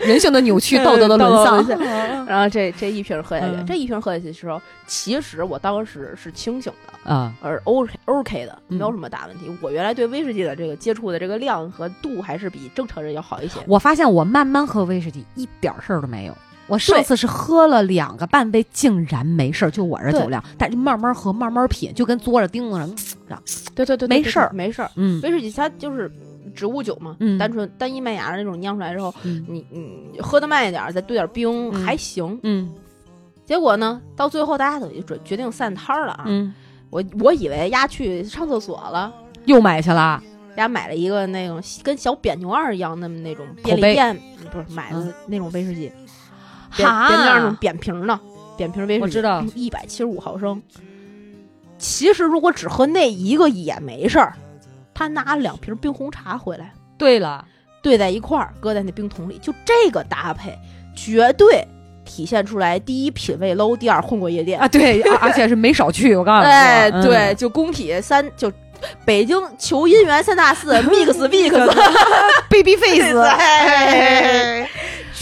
[0.00, 1.78] 人性的扭曲，道德的沦丧，
[2.26, 9.46] 然后这这一瓶喝下去，嗯这一瓶喝下去的时候，其实我当时是清醒的，啊，而 OK OK 的，嗯没有什么大问题。
[9.60, 13.60] 我原来对威士忌的这个接触的这个量和度还是比正常人要好一些。
[13.66, 16.36] 我发现我慢慢喝威士忌一点儿事儿都没有。
[16.70, 23.36] 我上次是喝了两个半杯，竟然没事儿，就我这酒量，但是慢慢喝，慢慢品，就跟嘬着钉子似的
[23.74, 24.50] 对对，对对没事儿。
[24.54, 24.90] 没事儿。
[24.94, 25.20] 嗯。
[25.22, 26.10] 威士忌它就是
[26.54, 27.36] 植物酒嘛，嗯。
[27.36, 29.44] 单纯单一麦芽的那种酿出来之后，嗯。
[29.48, 31.84] 你你喝的慢一点儿，再兑点冰、嗯。
[31.84, 32.38] 还行。
[32.44, 32.72] 嗯。
[33.44, 36.24] 结果呢，到最后大家等于准决定散摊儿了啊。
[36.26, 36.54] 嗯。
[36.90, 39.12] 我我以为丫去上厕所了，
[39.44, 40.22] 又买去了，
[40.56, 44.16] 丫买了一个那种跟小扁牛二一样那么那种便利店，
[44.50, 45.14] 不是买的嗯。
[45.28, 45.90] 那种威士忌，
[46.76, 48.18] 扁哈扁那种扁瓶的
[48.56, 50.60] 扁瓶威士忌，我知道一百七十五毫升。
[51.78, 54.34] 其实如果只喝那一个也没事儿，
[54.92, 57.44] 他拿两瓶冰红茶回来对了，
[57.82, 60.54] 兑在一块儿，搁在那冰桶里，就这个搭配
[60.94, 61.66] 绝对
[62.04, 68.52] 体现出来第一品味 low，第二混过夜店啊，对，而而且是没少去，我告诉你，哎，嗯对，就工体三就
[69.06, 74.68] 北京求姻缘三大四 mix mix，，baby face， 哎，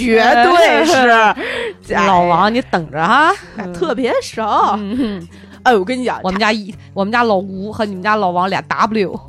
[0.05, 1.95] 绝对是。
[1.95, 4.43] 老王，你等着哈，哎特别熟。
[4.79, 5.27] 嗯，
[5.63, 9.21] 哎，我跟你讲，我们家一，我们家老吴和你们家老王俩 W，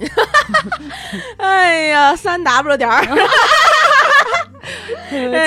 [1.37, 3.03] 哎呀，三 W 点儿，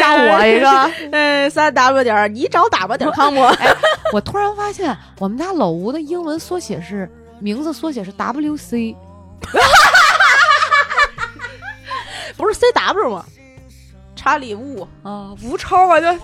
[0.01, 0.91] 加我一个。
[1.13, 3.37] 哎，三 W 点儿，你找打吧点儿 com，
[4.13, 7.09] 我突然发现，我们家老吴的英文缩写是
[7.39, 8.97] 名字缩写是 WC，
[12.37, 13.25] 不是 CW 吗？
[14.23, 16.15] 查理物，啊，吴超啊，就哦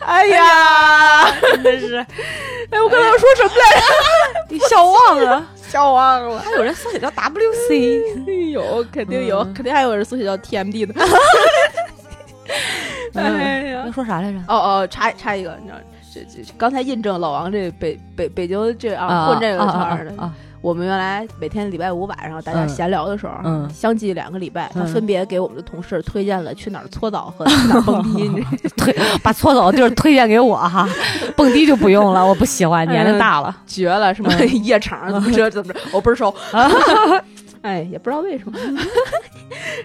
[0.00, 1.94] 哎呀，真的是
[2.70, 3.84] 哎，我刚才要说什么来着？
[4.50, 6.40] 你笑忘了， 笑忘了。
[6.40, 10.94] 还有人缩写叫 WC，有，肯定有，嗯肯定还有人缩写叫 TMD 的。
[13.14, 14.38] 哎呀要，说啥来着？
[14.48, 15.78] 哦哦，插插一个，你知道，
[16.12, 20.12] 这这刚才印证老王这北北北京这啊混这个圈儿的。
[20.64, 22.68] 啊，我们原来每天礼拜五晚上大家嗯。
[22.68, 23.68] 闲聊的时候，嗯。
[23.70, 24.86] 相继两个礼拜，他嗯。
[24.86, 28.28] 分别给我们的同事推荐了去哪儿搓澡和去哪儿蹦迪。
[28.28, 30.88] 你知道推把搓澡的地儿推荐给我哈，
[31.36, 33.54] 蹦迪就不用了，我不喜欢， 年龄大了。
[33.66, 34.32] 绝了，什么
[34.64, 36.34] 夜场怎么着怎么着，我倍儿熟。
[37.62, 38.58] 哎，也不知道为什么。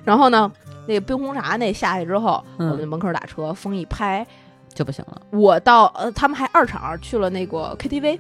[0.04, 0.50] 然后呢，
[0.88, 2.70] 那个冰红茶那下去之后，嗯。
[2.72, 4.26] 我们门口打车，风一拍，
[4.74, 8.20] 就不行了，我到呃，他们还二场去了那个 KTV，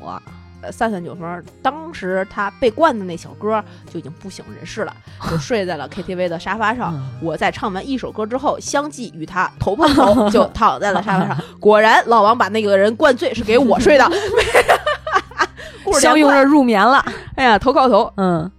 [0.00, 0.22] 我呃
[0.70, 1.44] 三三九分。
[1.62, 4.94] 当时他被灌的那小哥就已经不省人事了，
[5.30, 6.94] 就睡在了 KTV 的沙发上。
[6.94, 11.36] 嗯我在唱完一首歌之后，相继与他头碰头，就躺在了沙发上。
[11.58, 14.08] 果然，老王把那个人灌醉是给我睡的。
[16.00, 17.04] 相拥着入眠了。
[17.36, 18.12] 哎呀，头靠头。
[18.16, 18.50] 嗯，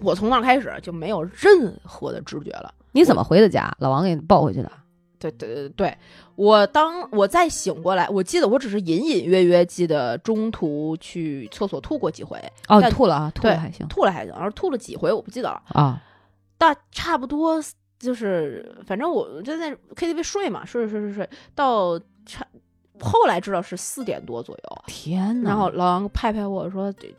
[0.00, 2.72] 我从那儿开始就没有任何的知觉了。
[2.92, 3.72] 你怎么回的家？
[3.78, 4.70] 老王给你抱回去的。
[5.18, 5.98] 对对对对，
[6.36, 16.02] 我当我再醒过来，我记得我只是隐隐约约记得中途去厕所吐过几回，哦，吐了啊，吐了还行吐了还行，然后吐了几回我不记得了，啊。
[16.58, 17.60] 但差不多
[17.98, 22.46] 就是反正我就在 KTV 睡嘛，睡睡睡睡睡到差，
[23.00, 25.50] 后来知道是四点多左右，天哪！
[25.50, 27.12] 然后老王拍拍我说这。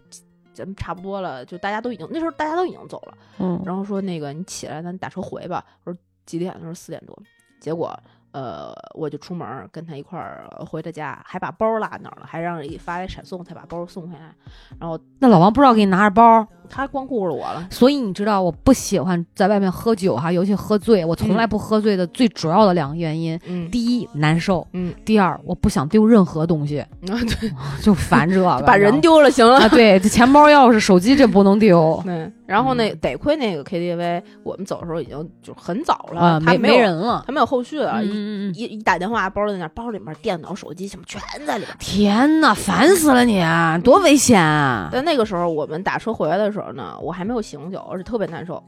[0.54, 5.64] 咱们差不多了，就大家都已经那时候大家都已经走了，嗯，然后说那个你起来，咱打车回吧。
[5.84, 6.52] 我说几点？
[6.60, 7.16] 他说四点多。
[7.62, 7.96] 结果
[8.38, 14.32] 呃，我就出门跟他一块儿回的家，还把包落那儿了，还让人给发来闪送才把包送回来。
[14.80, 23.40] 然后那老王不知道给你拿着包，他光顾着我了，所以你知道我不喜欢在外面喝酒哈，尤其喝醉，我从来不喝醉的最主要的两个原因。
[23.48, 29.58] 嗯，第一难受，嗯，第二我不想丢任何东西，啊对，就烦这 个，把人丢了行了。
[29.62, 37.24] 啊，对，这钱包、钥匙、手机这不能丢 对，然后嗯那得亏那个 KTV，我们走的时候已经就很早了，他没有人了。
[37.26, 41.76] 他没有后续了，一嗯嗯嗯，一一打电话，包在那，包里面电脑、手机什么全在里边。
[41.80, 43.42] 天哪，烦死了你，
[43.84, 44.90] 多危险啊！
[44.92, 48.62] 但那个时候我们打车回来的时候呢，我还没有醒酒，而且特别难受。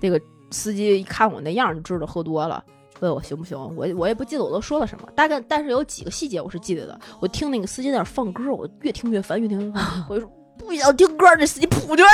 [0.00, 0.18] 那个
[0.50, 2.64] 司机一看我那样就知道喝多了，
[3.00, 6.98] 问我行不行，我我也不记得我都说了什么，大概但是有几个细节我是记得的。
[7.20, 12.02] 我听那个司机在那放歌，我越听越烦，越听越烦， 我就说不想听歌，这司机扑就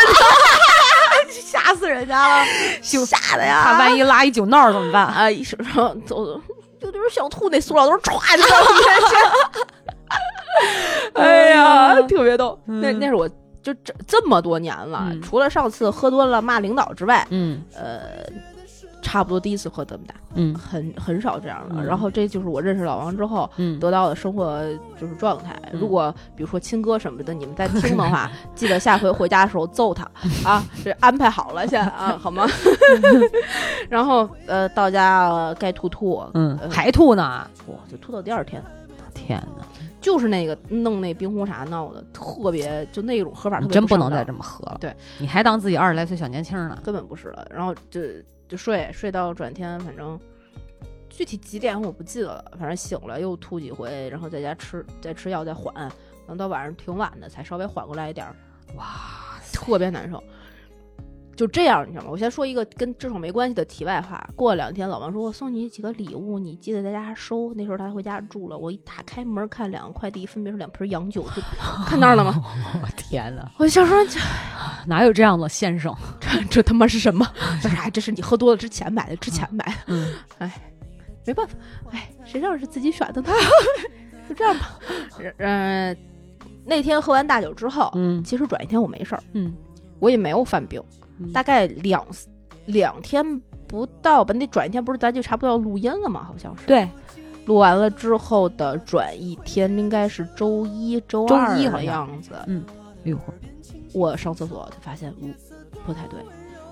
[1.30, 2.46] 吓死人家了，
[2.82, 3.62] 吓的呀！
[3.64, 5.06] 他万一拉一酒闹怎么办？
[5.06, 6.40] 啊，一手上走
[6.92, 9.20] 走，有点想吐，那塑料兜歘就到我面前。
[11.14, 12.57] 哎呀，特别逗。
[12.64, 13.29] 那那是我
[13.62, 18.27] 就这这么多年了，嗯除了上次喝多了骂领导之外，嗯呃，
[19.05, 21.77] 差不多第一次喝这么大，嗯很很少这样的。
[21.77, 23.49] 嗯然后这就是我认识老王之后。
[23.57, 24.61] 嗯，得到的生活
[24.99, 25.55] 就是状态。
[25.71, 30.05] 嗯如果比如说亲哥什么的，你们在听的话， 记得下回回家的时候揍他
[30.45, 32.47] 啊，这安排好了先啊， 好吗？
[33.88, 38.62] 然后呃，到家了该吐吐，嗯呃还吐呢，哇，就吐到第二天，
[39.14, 39.64] 天哪！
[40.01, 44.77] 就是那个弄那冰红茶闹的特别，就那种喝法特别真不能再这么喝了。
[44.81, 46.79] 对，你还当自己二十来岁小年轻呢。
[46.85, 47.47] 根本不是了。
[47.51, 48.01] 然后就
[48.48, 50.18] 就睡睡到转天，反正
[51.09, 55.90] 具体几点我不记得了，反正醒了又吐几回，然后在家吃再吃药再缓，
[56.26, 58.37] 等到晚上挺晚的才稍微缓过来一点儿，
[58.76, 60.22] 哇，特别难受。
[61.37, 62.11] 就这样，你知道吗？
[62.11, 64.27] 我先说一个跟痔疮没关系的题外话。
[64.37, 67.53] 过了两天，老王说我送你几个礼物，你记得在家收。
[67.55, 71.42] 那时候他回家住了，我一打开门看两个快递，分别是两瓶洋酒，就
[71.87, 72.42] 看那儿了吗？
[72.83, 74.18] 我 天哪，我就想说，这
[74.87, 75.94] 哪有这样的先生？
[76.20, 77.27] 这这他妈是什么？
[77.62, 79.73] 他说哎，这是你喝多了之前买的，之前买的。
[79.88, 80.53] 嗯，哎
[81.27, 81.55] 没办法，
[81.90, 83.29] 哎，谁让是自己选的呢？
[84.29, 84.79] 就这样吧。
[85.38, 85.97] 嗯、
[86.66, 89.55] 那天喝完大酒之后，嗯其实转一天我没事儿，嗯，
[90.01, 90.83] 我也没有犯病，
[91.18, 92.05] 嗯大概两
[92.66, 94.35] 两天不到吧。
[94.35, 96.24] 那转一天不是咱就差不多要录音了吗？
[96.24, 96.66] 好像是。
[96.66, 96.88] 对，
[97.46, 102.35] 录完了之后的转一天应该是周一、周周二的样子。
[102.35, 102.62] 哎
[103.05, 103.18] 呦，
[103.92, 105.35] 我上厕所就发现，嗯，
[105.85, 106.18] 不太对。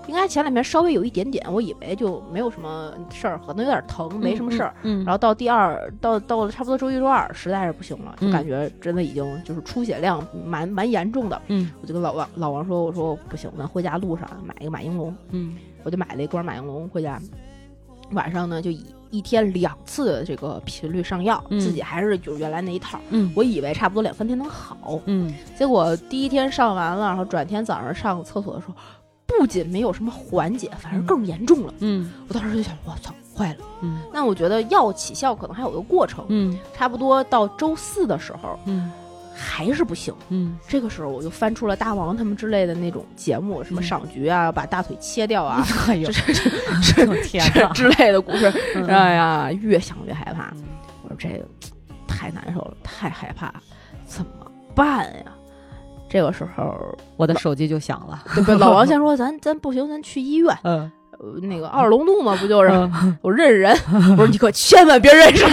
[0.07, 4.73] 应该前两天稍微有一点点，我以为就没有什么事儿，可能有点疼，没什么事儿。
[4.83, 11.41] 嗯，然后到第二到到了差不多周一周二，实在是不行了，就嗯感觉真的已经就是出血量蛮蛮严重的。
[11.47, 17.19] 嗯我就跟老王老王说，我说不行，咱回家路上买一个马应龙，嗯我就买了一罐马应龙回家。
[18.11, 22.99] 晚上呢，就以一天两次的这个频率上药，嗯自己还是就是原来那一套。
[23.09, 28.73] 嗯我以为差不多两三天能好，嗯结果第一天上完了，然后转天早上上厕所的时候，
[29.43, 31.73] 不仅没有什么缓解，反而更严重了。
[31.81, 33.65] 嗯我当时就想，我操，坏了！
[33.81, 38.89] 嗯那我觉得药起效可能还有个过程，嗯差不多到周四的时候嗯
[39.35, 40.13] 还是不行。
[40.29, 46.33] 嗯这个时候我就翻出了大王他们之类的那种节目，什么嗯赏菊啊，把大腿切掉啊， 哎呦，这
[46.81, 47.67] 这 我天哪！
[47.67, 48.49] 这之类的故事。
[48.75, 50.53] 嗯哎呀，越想越害怕。
[50.55, 50.63] 嗯
[51.03, 51.45] 我说这个
[52.07, 53.53] 太难受了，太害怕，
[54.05, 54.31] 怎么
[54.73, 55.25] 办呀？
[56.13, 56.77] 这个时候，
[57.17, 58.23] 我的手机就响了。
[58.59, 60.55] 老王先 说咱咱不行，咱去医院。
[60.63, 60.81] 嗯，
[61.17, 62.69] 呃那个二龙路嘛，不就是？
[62.69, 63.75] 嗯我认识人，
[64.11, 65.43] 我说你可千万别认识，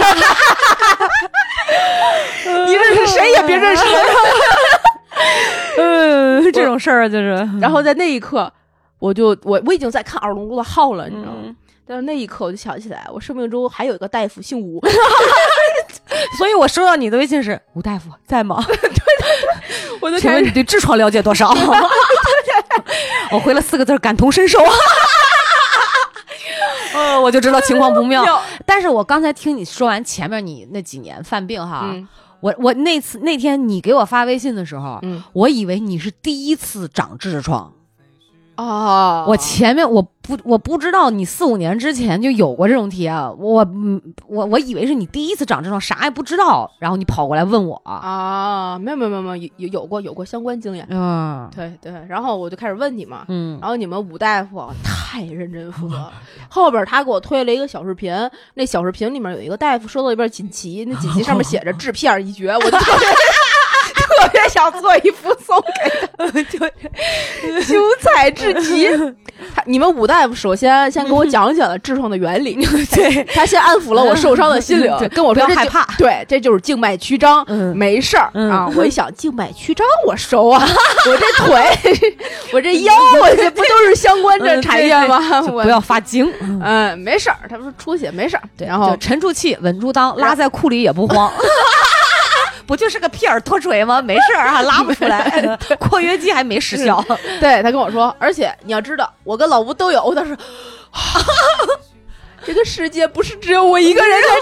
[2.67, 3.83] 你认识谁也别认识。
[5.81, 8.53] 嗯，这种事儿就是，然后在那一刻，
[8.99, 11.39] 我就我我已经在看二龙路的号了，你知道吗？
[11.45, 11.55] 嗯，
[11.87, 14.79] 但是那一刻我就想起来，我生命中还有一个大夫姓吴，
[16.37, 18.63] 所以我收到你的微信是吴大夫在吗？
[20.01, 21.53] 我就请问你对痔疮了解多少？
[23.31, 24.59] 我回了四个字感同身受。
[26.93, 28.41] 呃，我就知道情况不 妙。
[28.65, 32.07] 但是我刚才听你说完前面你那几年犯病哈，嗯
[32.41, 37.71] 我我那次那天你给我发微信的时候，嗯我以为你是第一次长痔疮。
[38.61, 51.49] 哦，我前面我不我不知道你四五年之前就有过这种体验，我嗯我我以为是你第一次长痔疮，啥也不知道，然后你跑过来问我，啊，没有没有没有没有有有有过有过相关经验，嗯。
[51.55, 53.57] 对对，然后我就开始问你嘛，嗯。
[53.59, 56.13] 然后你们武大夫太认真负责了，
[56.49, 58.13] 后边他给我推了一个小视频，
[58.53, 62.77] 那小视频里面有一个大夫收到一本锦旗，那锦旗上面 写着“制片一绝”，我就
[64.53, 68.89] 想做一幅送给他， 对，精彩至极。
[69.55, 72.53] 他你们武大夫首先先给我讲讲了痔疮的原理，
[72.93, 75.83] 对，他先安抚了我受伤的心灵对，跟我说害怕。
[75.97, 77.75] 对，这就是静脉曲张，嗯。
[77.75, 78.51] 没事儿、嗯。
[78.51, 78.69] 啊。
[78.75, 80.63] 我一想，静脉曲张我熟啊，
[81.07, 82.11] 我这腿，
[82.53, 85.19] 我这腰，我这不都是相关这产业吗？
[85.51, 86.31] 我不要发惊，
[86.63, 91.31] 嗯，没事儿，他说出血没事儿，对，然后就沉住气，稳住裆，拉在裤里也不慌。
[92.65, 94.01] 不就是个屁儿脱垂吗？
[94.01, 97.03] 没事儿啊， 拉不出来，括约肌还没失效。
[97.39, 100.37] 对他跟我说，而且你要知道，我跟老吴都有，我当时。
[102.43, 104.35] 这个世界不是只有我一个人在遭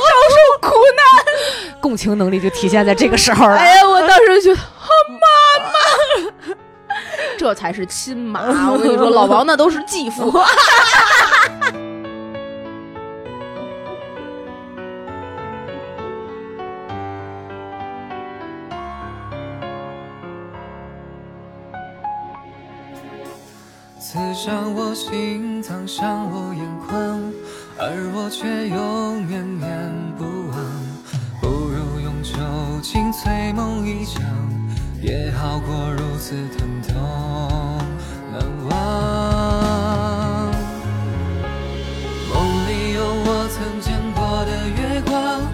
[0.63, 3.57] 受苦难，共情能力就体现在这个时候了。
[3.57, 5.19] 哎呀，我当时就觉得，啊妈
[6.47, 6.55] 妈，
[7.37, 8.71] 这才是亲妈！
[8.71, 10.31] 我跟你说，老王那都是继父。
[24.11, 27.31] 刺伤我心，脏伤我眼眶，
[27.77, 29.69] 而我却永远念
[30.17, 30.57] 不忘。
[31.39, 32.33] 不如用酒
[32.81, 34.23] 精催梦一场，
[34.99, 36.97] 也好过如此疼痛
[38.33, 38.41] 难
[38.71, 38.71] 忘。
[42.33, 45.45] 梦里有我曾见过的月光，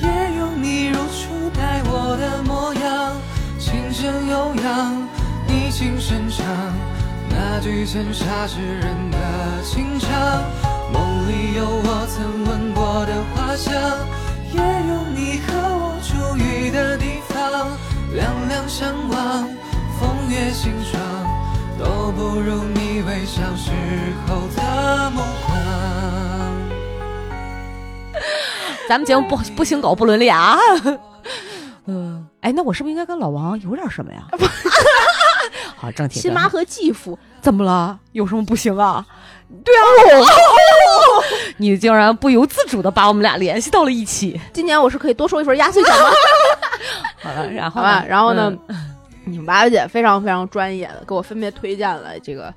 [0.00, 0.06] 也
[0.38, 3.18] 有你如初待我的模样，
[3.58, 5.02] 琴声悠扬，
[5.48, 6.93] 你轻声唱。
[7.36, 9.18] 那句曾杀世人的
[9.62, 10.10] 情长，
[10.92, 13.72] 梦里有我曾闻过的花香，
[14.52, 17.34] 也有你和我初遇的地方。
[18.14, 19.48] 两两相望，
[19.98, 21.00] 风月心霜，
[21.78, 23.72] 都不如你微笑时
[24.28, 25.54] 候的目光。
[28.88, 30.56] 咱们节目不不行狗不伦理啊。
[31.86, 34.22] 嗯，哎，那我是不是应该跟老王有点什么呀？
[35.76, 36.20] 好，正题。
[36.20, 37.98] 亲妈和继父怎么了？
[38.12, 39.04] 有什么不行啊？
[39.64, 39.84] 对啊，
[41.58, 44.40] 你竟然不由自主的把我们俩联系到了一起。
[44.52, 46.10] 今年我是可以多收一份压岁钱吗？
[47.22, 48.90] 好了，然后好吧，然后呢，嗯
[49.26, 52.52] 你们娃娃姐非常非常专业的给我分别推荐了这个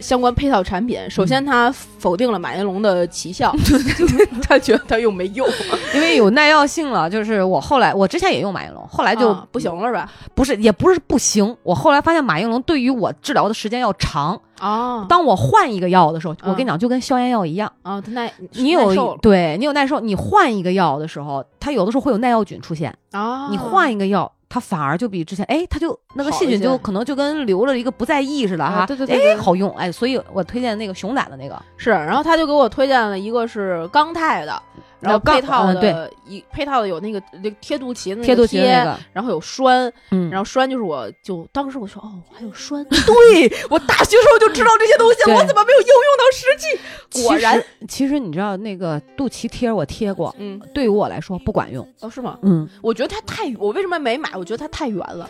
[0.00, 0.98] 相关配套产品。
[1.10, 3.54] 首先，他否定了马应龙的奇效，
[4.42, 5.46] 他觉得他又没用，
[5.94, 10.10] 因为有耐药性了，就是我后来我之前也用马应龙，后来就啊不行了是吧？
[10.34, 14.40] 不是也不是不行，我后来发现马应龙对于我治疗的时间要长。
[14.58, 24.30] 啊当我换一个药的时候，我嗯跟你讲，就跟消炎药一样，啊，它耐你有对你有耐受，你换一个药的时候，它有的时候会有耐药菌出现，啊，你换一个药。
[24.48, 34.62] 它反而就比之前，哎，它就那个细菌就可能就跟留了一个不在意似的哈，啊对对对对哎，好用，哎，所以我推荐那个熊胆的那个，是，然后他就给我推荐了一个是钢泰的，
[35.00, 47.22] 然后配套嗯的一配套的有那个那个贴肚脐的那个贴肚脐那个，然后有栓，嗯，然后栓就是我就当时我说哦还有栓， 对我大学时候就知道这些东西了，我怎么没有应用到实际？
[47.22, 52.38] 果然其实，其实你知道那个肚脐贴我贴过，嗯，对于我来说不管用，哦是吗？
[52.42, 54.30] 嗯，我觉得它太，我为什么没买？
[54.34, 55.28] 我觉得它太圆了。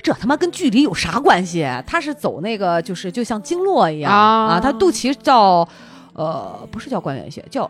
[0.00, 1.66] 这他妈跟距离有啥关系？
[1.86, 5.68] 它是走那个就是就像经络一样啊它肚脐叫
[6.12, 7.68] 呃不是叫关元穴，叫。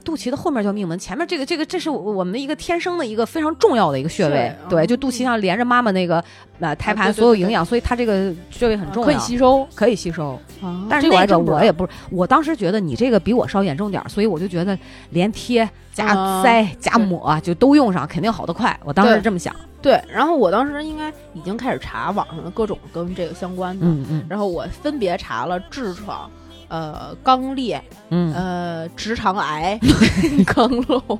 [0.00, 6.22] 肚脐的后面叫命门，前面这个这个这是我们一个天生的一个非常重要的一个穴位穴，对，哦就肚脐上连着妈妈那个
[6.60, 10.40] 呃胎盘对对对所有营养，所以它这个穴位很重要，可以吸收，可以吸收。
[10.62, 14.78] 啊但是那个我也不是，我当时觉得你这个比我稍严重点儿，所以我就觉得
[15.10, 18.78] 连贴加啊塞加抹就都用上，肯定好得快。
[18.84, 19.54] 我当时这么想。
[19.80, 20.00] 对。
[20.08, 26.30] 然后我当时应该已经开始查网上的各种跟这个相关的，嗯嗯然后我分别查了痔疮。
[26.72, 29.78] 呃，肛裂，嗯，呃，直肠癌、
[30.46, 31.18] 肛瘘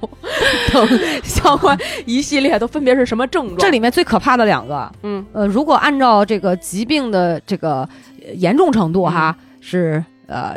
[0.72, 0.88] 等
[1.22, 1.76] 相关
[2.06, 3.58] 一系列都分别是什么症状？
[3.58, 7.86] 这里面最可怕的两个，嗯呃，如果按照这个疾病的这个
[8.26, 10.56] 呃严重程度哈，嗯是呃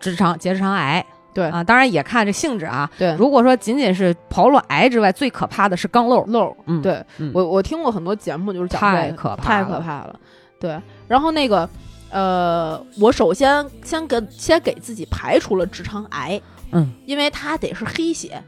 [0.00, 1.04] 直肠结直肠癌。
[1.32, 2.90] 对啊，当然也看这性质啊。
[2.98, 6.26] 对如果说仅仅是刨卵癌之外，最可怕的是肛瘘。
[6.26, 10.16] 瘘，嗯，对嗯我我听过很多节目，就是讲太可怕太可怕了。
[10.60, 10.76] 对，
[11.06, 11.66] 然后那个
[12.12, 16.40] 呃，我首先先给先给自己排除了直肠癌，
[16.72, 16.92] 嗯。
[17.06, 18.42] 因为它得是黑血，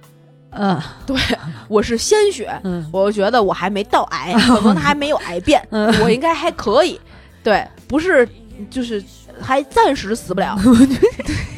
[0.51, 0.81] 嗯。
[1.07, 1.17] 对
[1.69, 2.87] 我是鲜血，嗯。
[2.93, 5.93] 我觉得我还没到癌， 可能它还没有癌变，嗯。
[6.03, 7.01] 我应该还可以。
[7.43, 8.29] 对，不是
[8.71, 9.03] 就是
[9.41, 10.57] 还暂时死不了。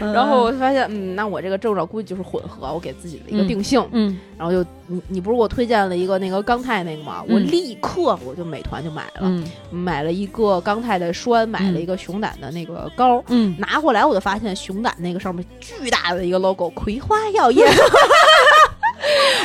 [0.00, 3.86] 嗯， 然后我就发现，嗯，那我这个症状估计就是混合，我给自己的一个嗯定性。
[3.92, 7.24] 嗯然后就你你不是给我推荐了一个那个钢泰那个吗？
[7.28, 13.22] 我嗯立刻我就美团就买了，嗯买了一个钢泰的栓，买了一个熊胆的那个膏。
[13.28, 17.68] 嗯，拿回来我就发现熊胆那个上面巨大的一个 logo，葵花药业。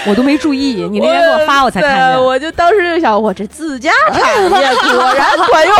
[0.05, 2.18] 我都没注意，你那天给我发我才看见。
[2.18, 4.49] 对我就当时就想，我这自家产业
[4.93, 5.76] 果然管用。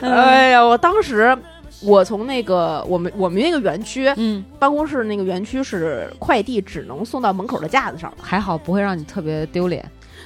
[0.08, 1.36] 哎呀，我当时
[1.82, 9.84] 我从那个我们我们那个园区嗯，办公室那个园区是快递只能送到门口的架子上，还好不会让你特别丢脸，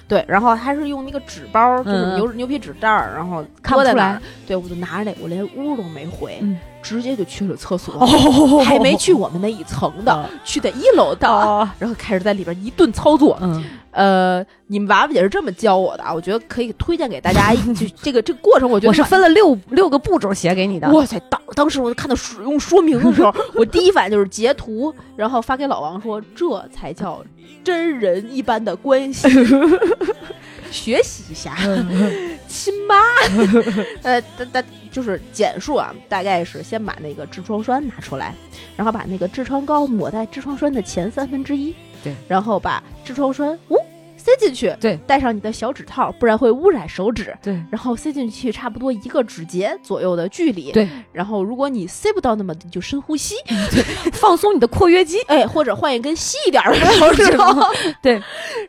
[0.08, 4.20] 对，然后还是用那个纸包，就是嗯牛、牛皮纸袋儿，然后看不出来。
[4.46, 6.58] 对，我就拿着那，我连屋都没回，嗯。
[6.84, 8.62] 直接就去了厕所，哦。
[8.62, 13.38] 还没去我们那一层的，去的一楼的，哦，然后开始在里边一顿操作。
[13.40, 13.64] 嗯
[13.94, 17.54] 呃，你们娃娃也是这么教我的啊，我觉得可以推荐给大家。
[17.74, 20.90] 就这个这个过程，我觉得我是分了六六个步骤写给你的。
[20.90, 21.18] 哇塞！
[21.30, 27.24] 当当时我就看到使用说明的时候，我第一反应就是截图，然后发给老王说：“这才叫
[27.62, 29.28] 真人一般的关系，
[30.72, 31.56] 学习一下，
[32.48, 32.96] 亲妈。
[34.02, 38.34] ”呃，大大就是简述啊，大概是先把那个痔疮栓拿出来，
[38.76, 43.76] 然后把那个痔疮膏抹在痔疮栓的前三分之一，对，然后把痔疮栓呜
[44.24, 47.36] 塞进去，对，戴上你的小指套，不然会污染手指。
[47.42, 50.72] 对然后塞进去差不多一个指节左右的距离。
[50.72, 53.34] 对，然后如果你塞不到那么，你就深呼吸，
[54.14, 55.20] 放松你的括约肌。
[55.26, 57.44] 哎，或者换一根细一点儿的 手指头，
[58.00, 58.18] 对，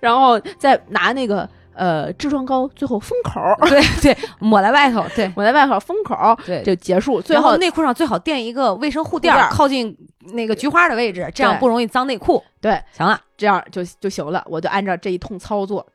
[0.01, 5.06] 然后再拿那个呃痔疮膏，最后封口， 对对，抹在外头。
[5.16, 6.16] 对抹在外头封口
[6.46, 7.22] 对，就结束。
[7.22, 9.96] 最后内裤上最好垫一个卫生护垫靠近
[10.34, 12.44] 那个菊花的位置，这样不容易脏内裤。
[12.60, 14.44] 对，行了，这样就就行了。
[14.48, 15.86] 我就按照这一通操作，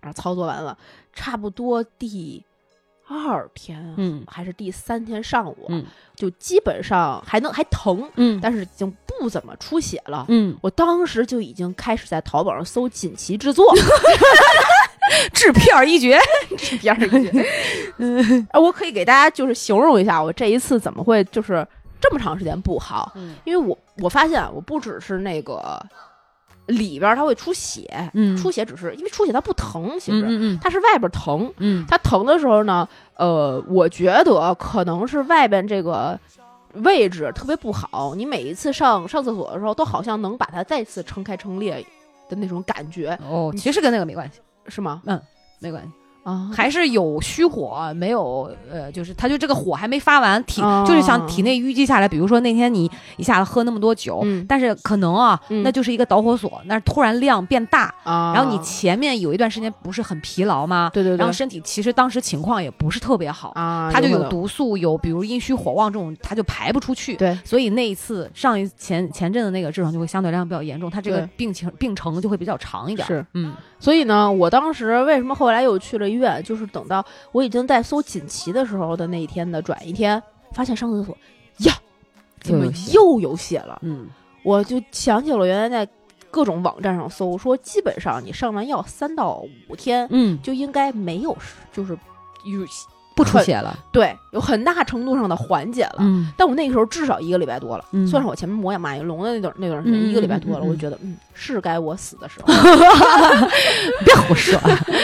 [0.00, 0.76] 然后操作完了，
[1.12, 2.42] 差不多第
[3.08, 10.26] 二天，嗯还是第三天上午，嗯就基本上还能还疼，嗯但是已经不怎么出血了。
[10.28, 13.72] 嗯，我当时就已经开始在淘宝上搜锦旗制作
[15.32, 16.18] 制片儿一绝。
[16.58, 17.46] 是第二句。
[18.52, 21.66] 呃我可以给大家就是形容一下我这一次怎么会就是
[22.00, 25.80] 这么长时间不好，嗯因为我我发现啊我不只是那个
[26.66, 32.86] 里边儿它会出血，嗯出血只是因为出血它不疼，其实、嗯嗯它是外边疼，嗯它疼的时候呢，
[33.16, 36.18] 呃，我觉得可能是外边这个
[36.74, 41.84] 位置特别不好，你每一次上上厕所的时候，都好像能把它再次撑开撑裂
[42.28, 45.02] 的那种感觉，哦，其实跟那个没关系，是吗？
[45.06, 45.20] 嗯
[45.58, 45.88] 没关系，
[46.22, 52.06] 啊，还是有虚火，没有呃，就是他就这个火还没发完，体、哦就是想体内淤积下来。
[52.06, 54.44] 比如说那天你一下子喝那么多酒，嗯。
[54.46, 55.62] 但是可能啊，嗯。
[55.62, 60.90] 那就是一个导火索，那突然量变大，啊，然后你前面有一段时间不是很疲劳吗？
[60.92, 67.16] 对对对，然后身体其实当时情况也不是特别好，啊，它就有，毒素，有比如阴虚火旺这种，它就排不出去。
[67.16, 73.06] 对，所以那一次上一前前阵的那个痔疮就会相对来讲比较严重，它这个病情病程就会比较长一点。
[73.06, 80.22] 是，嗯所以呢，我当时为什么后来又去了医院，就是等到我已经在搜锦旗的时候的那一天的转一天，
[80.52, 81.16] 发现上厕所
[81.58, 81.74] 呀，
[82.40, 83.78] 怎么又有血了？
[83.82, 84.08] 嗯，
[84.42, 85.90] 我就想起了原来在
[86.30, 91.36] 各种网站上搜，说基本上你上完药三到五天嗯，就应该没有，
[91.72, 91.92] 就是
[92.44, 92.66] 有
[93.16, 93.76] 不出血了。
[93.90, 95.96] 对有很大程度上的缓解了。
[96.00, 102.46] 嗯但我那个时候至少一个礼拜多了，嗯算上我前面磨牙马应龙的那段那段时间，嗯一个礼拜多了，我就觉得嗯是该我死的时候。
[104.04, 104.60] 别胡说。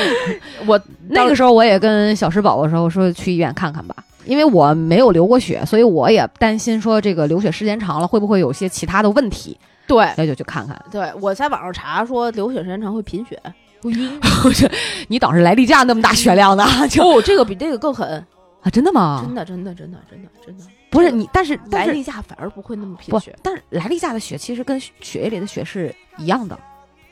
[0.67, 10.81] 我那个时候我也跟小石宝宝说，我说去医院看看吧，因为我没有流过血，所以我也担心说这个流血时间长了会不会有些其他的问题，对那就去看看。
[10.91, 13.41] 对，我在网上查说流血时间长会贫血，
[13.83, 14.21] 会晕。
[15.09, 16.65] 你当时来例假那么大血量呢？
[16.89, 18.25] 就哦，这个比这个更狠，
[18.63, 19.23] 啊，真的吗？
[19.25, 20.65] 真的真的真的真的真的。
[20.91, 26.59] 不是你，但是来例假反而不会那么贫血，但是来例假的血其实跟血液里的血是一样的，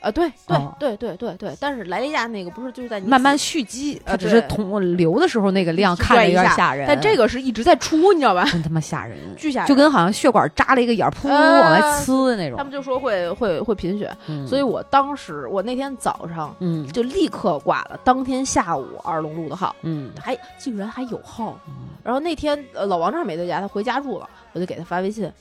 [0.01, 8.43] 啊，对对哦对对对对，但是来例假那个不是就是在你慢慢蓄积，啊它只是对同流的时候那个量看着有点拽一下吓人，但这个是一直在出，你知道吧？
[8.45, 12.57] 真他妈吓人，巨吓人，就跟好像血管扎了一个眼儿，噗呃往外呲的那种。
[12.57, 21.57] 他们就说会会会贫血，嗯所以我当时我那天早上嗯就立刻挂了，当天下午二龙路的号，嗯还竟然还有号。
[21.67, 21.73] 嗯
[22.03, 25.31] 然后那天呃老王正好没在家，他回家住了，我就给他发微信。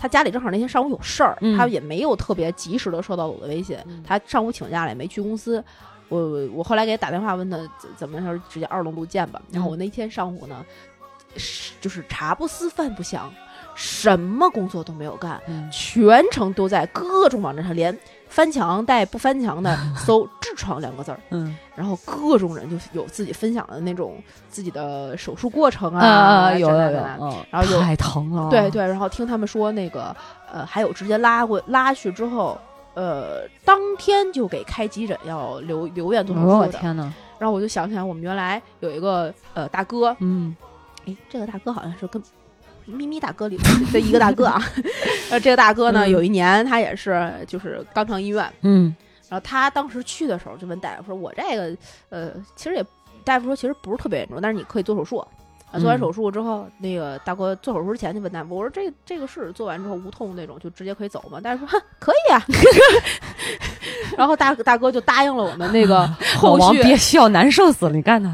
[0.00, 3.76] 他家里正好那天上午有事儿，嗯他也没有特别及时的收到我的微信。
[3.86, 5.62] 嗯他上午请假了，也没去公司。
[6.08, 6.18] 我
[6.54, 9.40] 我后来给他打电话问他怎怎么样，他说直接二龙路见吧。
[9.52, 10.64] 然后嗯我那天上午呢，
[11.36, 13.30] 是就是茶不思饭不想，
[13.74, 17.96] 什么工作都没有干，嗯全程都在各种网站上连
[18.30, 21.20] 翻墙带不翻墙的 搜“痔疮”两个字儿。
[21.30, 21.54] 嗯。
[21.74, 27.44] 然后各种人就有自己分享的那种自己的手术过程啊，啊有有有的，嗯。
[27.50, 30.14] 然后有太疼了，对对，然后听他们说那个
[30.50, 32.58] 呃，还有直接拉过拉去之后，
[32.94, 36.78] 呃，当天就给开急诊要留留院做手术的。
[36.78, 40.54] 天呐，然后我就想起来，我们原来有一个呃大哥，嗯。
[41.06, 42.22] 哎，这个大哥好像是跟
[42.90, 43.56] 咪咪大哥里
[43.92, 44.62] 的一个大哥啊。
[45.30, 48.94] 呃，这个大哥呢，嗯有一年他也是就是刚上医院，嗯
[49.28, 51.76] 然后他当时去的时候就问大夫说：“我这个
[52.08, 52.84] 呃，其实也
[53.24, 55.24] 大夫说其实不是特别严重，但是你可以做手术。”
[55.72, 62.42] 啊，做完嗯手术之后，那个大哥做手术之前就问大夫：“我说这这个是做完之后无痛那种，就直接可以走吗？”大夫说：“哼，可以啊。
[64.18, 66.00] ”然后大大哥就答应了我们那个
[66.42, 68.28] 老后续，王别笑，难受死了，你看他，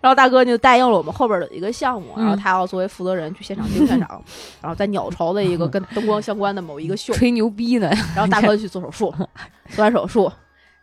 [0.00, 4.22] 然后大哥就答应了我们后边的一个项目，嗯然后他要作为负责人去现场盯现场，
[4.60, 9.14] 然后在鸟巢的一个跟灯光相关的某一个秀，吹牛逼呢，然后大哥就去做手术，
[9.70, 10.30] 做完手术，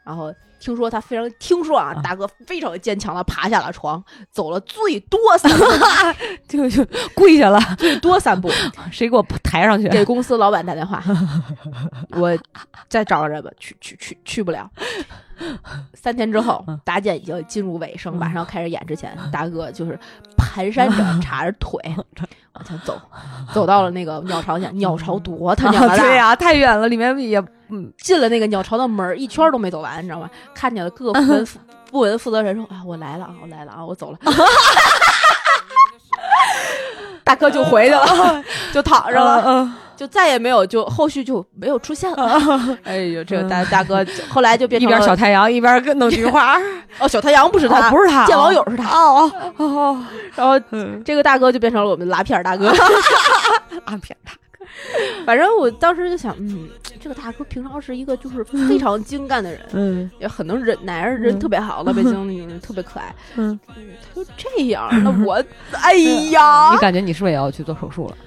[0.03, 5.65] 然后听说他非常听说啊，大哥非常坚强的爬下了床，走了最多三步，
[6.47, 8.49] 就 就跪下了，最多三步，
[8.91, 9.87] 谁给我抬上去？
[9.89, 11.03] 给公司老板打电话，
[12.11, 12.35] 我
[12.89, 14.69] 再找个人吧，去去去去不了。
[15.93, 19.99] 三天之后，搭建已经进入尾声，马上要开始演之前，大哥就是
[20.37, 21.79] 蹒跚着叉着腿
[22.53, 22.99] 往前走，
[23.53, 24.75] 走到了那个鸟巢前。
[24.77, 27.37] 鸟巢多他娘的大，对呀，太远了，里面也
[27.69, 30.29] 嗯进了那个鸟巢的门，一圈都没走完，你知道吗？
[30.53, 31.59] 看见了各个部门 负
[31.91, 34.17] 部门负责人说：“啊，我来了啊，我来了啊，我走了。”
[37.23, 38.43] 大哥就回去了，
[38.73, 42.37] 就躺着了，嗯就再也没有就后续就没有出现了。
[42.83, 46.57] 哎呦，这个大大哥后来就变成一边小太阳一边跟弄菊花，
[46.99, 48.89] 哦，小太阳不是他，哦不是他，见网友是他。
[48.89, 50.05] 哦哦哦，
[50.35, 52.69] 然后嗯这个大哥就变成了我们拉片大哥。
[53.85, 54.35] 拉片他，
[55.25, 56.69] 反正我当时就想，嗯，
[56.99, 63.13] 这个大哥平常是一个就是非常精干的人，嗯也很能忍耐，而且人特别好，老北京那种特别可爱。
[63.35, 65.43] 嗯，他就这样，那我，
[65.81, 65.93] 哎
[66.31, 68.17] 呀你，感觉你是不是也要去做手术了？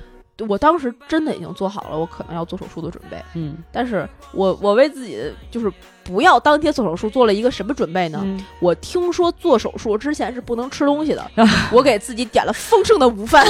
[0.47, 5.21] 我当时真的已经做好了我可能要做手术的准备，嗯但是我我为自己
[5.51, 5.69] 就是
[6.05, 8.21] 不要当天做手术做了一个什么准备呢？
[8.25, 11.29] 嗯我听说做手术之前是不能吃东西的，
[11.73, 13.45] 我给自己点了丰盛的午饭。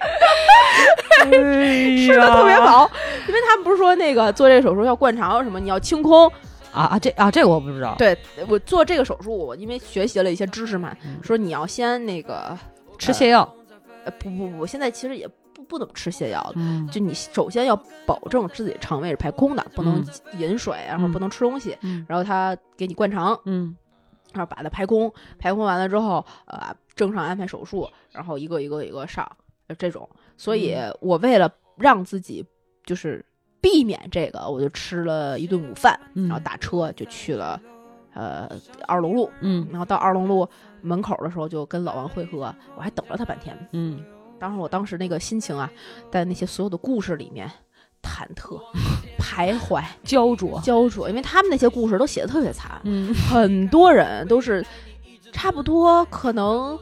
[1.20, 2.90] 哎吃的特别饱，
[3.28, 6.26] 因为他们不是说那个做这个手术要灌肠什么，你要清空。
[6.72, 7.94] 啊啊，这啊这个我不知道。
[7.98, 8.16] 对
[8.48, 12.56] 我做这个手术，我因为学习了一些知识嘛，嗯说你要先那个
[12.98, 13.48] 吃泻药。
[14.04, 16.52] 呃不不不，现在其实也不不怎么吃泻药了。
[16.56, 17.76] 嗯就你首先要
[18.06, 23.76] 保证自己肠胃是排空的，不能嗯饮水，然后不能吃东西，嗯然后他给你灌肠，嗯
[24.32, 29.34] 然后把它排空，排空完了之后，呃，正常安排手术，然后一个一个一个上，呃
[29.76, 30.08] 这种。
[30.36, 32.44] 所以嗯我为了让自己
[32.84, 33.24] 就是
[33.60, 37.60] 避免这个，我就吃了一顿午饭，嗯然后打车就去了
[38.14, 38.48] 呃
[38.86, 40.48] 二龙路，嗯然后到二龙路
[40.80, 43.54] 门口的时候就跟老王会合，我还等了他半天。
[43.72, 44.02] 嗯，
[44.38, 45.70] 当时我当时那个心情啊，
[46.10, 47.50] 在那些所有的故事里面
[48.02, 48.58] 忐忑、
[49.18, 50.58] 徘徊、 焦灼。
[50.64, 54.64] 焦灼，因为他们那些故事都写的特别惨，嗯很多人都是
[55.32, 56.78] 差不多可能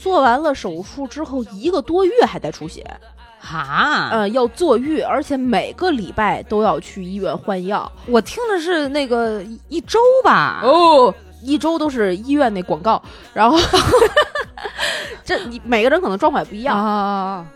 [0.00, 2.82] 做完了手术之后一个多月还在出血，
[3.38, 7.90] 哈，呃，要坐浴，而且每个礼拜都要去医院换药。
[8.06, 10.62] 我听的是那个一一周吧。
[10.64, 13.02] 哦，一周都是医院那广告，
[13.34, 13.58] 然后
[15.22, 17.46] 这你每个人可能状况也不一样，啊，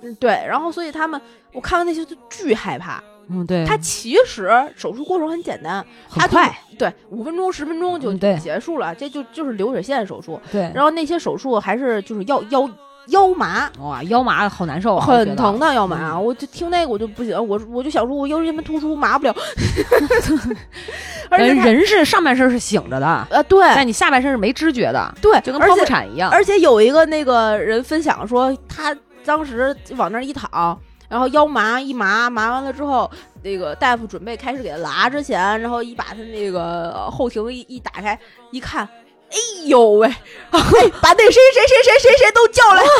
[0.00, 1.20] 嗯对，然后所以他们
[1.52, 3.04] 我看完那些就巨害怕。
[3.28, 10.40] 嗯，对，他其实手术过程很简单，很快，对，五分钟十分钟就结束了，这就就是流水线手术。
[10.50, 12.68] 对，然后那些手术还是就是腰腰
[13.08, 15.58] 腰麻，哇，腰麻好难受啊，很疼。
[15.58, 19.34] 的腰麻，我就听那个我就不行，我我就想说我腰间盘突出麻不了，
[21.30, 23.60] 而且他人人是上半身是醒着的，呃对。
[23.74, 26.30] 但你下半身是没知觉的，对，就跟剖腹产一样。
[26.30, 28.94] 而且有一个那个人分享说，他
[29.24, 30.78] 当时往那儿一躺，
[31.12, 33.10] 然后腰麻一麻，麻完了之后，
[33.42, 38.18] 那个大夫准备开始给他拉之前，然后一把他那个后庭一一打开，
[38.50, 38.88] 一看。
[39.30, 40.08] 哎呦喂！
[40.50, 42.82] 把那谁谁谁谁谁谁都叫来！
[42.82, 42.90] 然后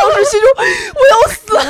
[0.00, 0.48] 当时心中
[0.94, 1.60] 我要死了。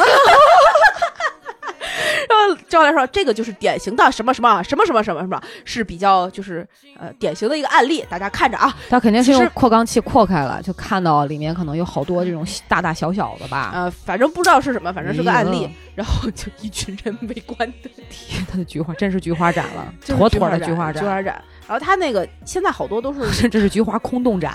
[2.29, 6.67] 然后教练说，这个就是典型的什么什么什么什么什么什么，是比较就是
[6.99, 8.75] 呃典型的一个案例，大家看着啊。
[8.89, 13.71] 他肯定是用扩缸器扩开了，就看到里面可能有好多这种大大小小的吧。
[13.75, 15.65] 呃，反正不知道是什么，反正是个案例。
[15.65, 21.43] 哎然后就一群人围观的，天，他的菊花真是菊花展了， 就是妥妥的菊菊花展，菊花展。
[21.67, 24.55] 然后他那个现在好多都是这 这是菊花空洞展，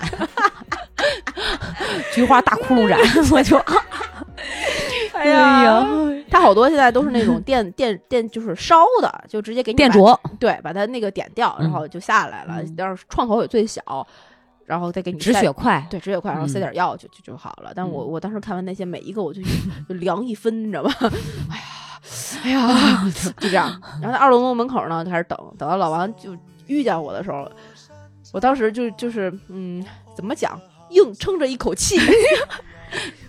[2.14, 2.98] 菊花大窟窿展，
[3.30, 3.58] 我就
[5.12, 5.84] 哎呀，
[6.34, 12.56] 他好多现在都是那种 电电电，就是烧的，就直接给你把，电灼，对，把它那个点掉，然嗯后就下来了。
[12.60, 14.04] 嗯要是创口也最小，
[14.64, 17.70] 然后再给你止血，快，对，止血快，然后塞嗯点药就就就好了。
[17.72, 19.40] 但我嗯我当时看完那些每一个，我就
[19.88, 20.92] 就凉一分，你知道吧？
[21.52, 21.66] 哎呀，
[22.42, 23.80] 哎呀， 就这样。
[24.02, 27.48] 然后在二龙路门口呢，开始等，等到老王就遇见我的时候，
[28.32, 29.84] 我当时就就是嗯，
[30.16, 30.60] 怎么讲，
[30.90, 31.96] 硬撑着一口气，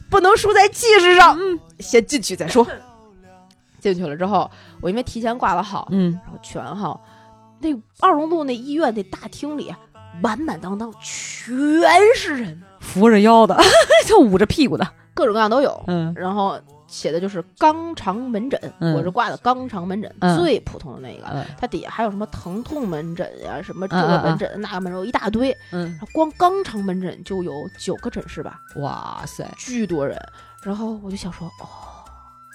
[0.10, 2.66] 不能输在气势上，嗯，先进去再说。
[3.94, 4.50] 进去了之后，
[4.82, 7.00] 我因为提前挂了号，嗯，然后取完号，
[7.60, 7.70] 那
[8.00, 9.74] 二龙路那医院那大厅里
[10.22, 13.58] 满满当当全是人，扶着腰的，
[14.08, 15.84] 就捂着屁股的，各种各样都有。
[15.88, 16.14] 嗯。
[16.16, 18.96] 然后写的就是肛肠门诊，嗯。
[18.96, 20.38] 我是挂的肛肠门诊、嗯。
[20.38, 21.26] 最普通的那个。
[21.34, 21.46] 嗯。
[21.58, 25.56] 它底下还有什么疼痛门诊呀、什么这个门诊、那个门诊，有一大堆。
[25.72, 26.00] 嗯。
[26.14, 30.18] 光肛肠门诊就有九个诊室吧，哇塞，巨多人。
[30.64, 31.68] 然后我就想说，哦，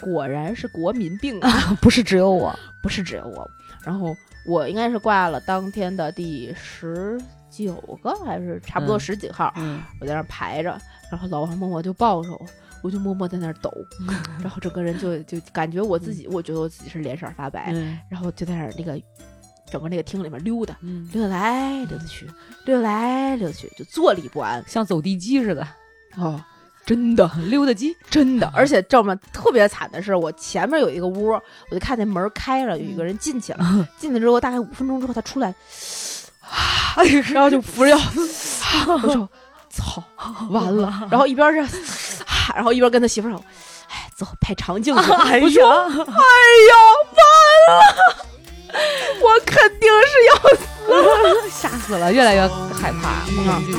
[0.00, 3.48] 果然是国民病啊， 不是只有我，不是只有我。
[3.84, 4.14] 然后
[4.46, 7.20] 我应该是挂了当天的第十
[7.50, 9.52] 九个，还是差不多嗯十几号。
[9.56, 10.78] 嗯，我在那儿排着，
[11.10, 12.46] 然后老王默默就抱着我，
[12.82, 13.72] 我就默默在那儿抖，
[14.42, 19.00] 然后整个人就就感觉我自己，我觉得我自己是脸色发白，嗯然后就在那儿那个
[19.70, 22.28] 整个那个厅里面溜达，嗯，溜达来溜达去，
[22.66, 24.62] 溜达来溜达去，就坐立不安。
[24.66, 25.66] 像走地鸡似的，
[26.16, 26.42] 哦，
[26.90, 29.14] 真的溜达鸡，真的， 而且这么？
[29.32, 33.64] 特别惨的是，我前面有一个屋，我就看见门开了，有一个人进去了，
[33.96, 35.54] 进去之后大概五分钟之后他出来，
[37.32, 37.96] 然后就扶着腰，
[39.04, 39.28] 我说
[39.70, 40.02] 操，
[40.50, 41.78] 完了，然后一边是，
[42.56, 43.40] 然后一边跟他媳妇说，
[43.88, 45.14] 哎，走，拍长镜头。
[45.14, 46.74] 哎，呀，哎呀，
[47.14, 47.22] 完
[47.68, 47.78] 了，
[49.22, 50.66] 我肯定是要死。
[51.52, 53.78] 吓死了，越来越害怕，嗯恐惧。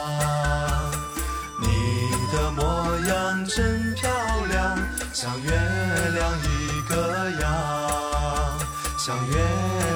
[9.03, 9.33] 像月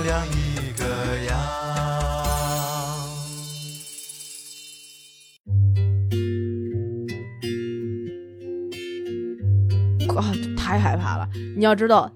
[0.03, 0.83] 亮一个
[1.27, 1.37] 样。
[10.17, 10.25] 啊，
[10.57, 11.29] 太害怕了！
[11.55, 12.11] 你要知道，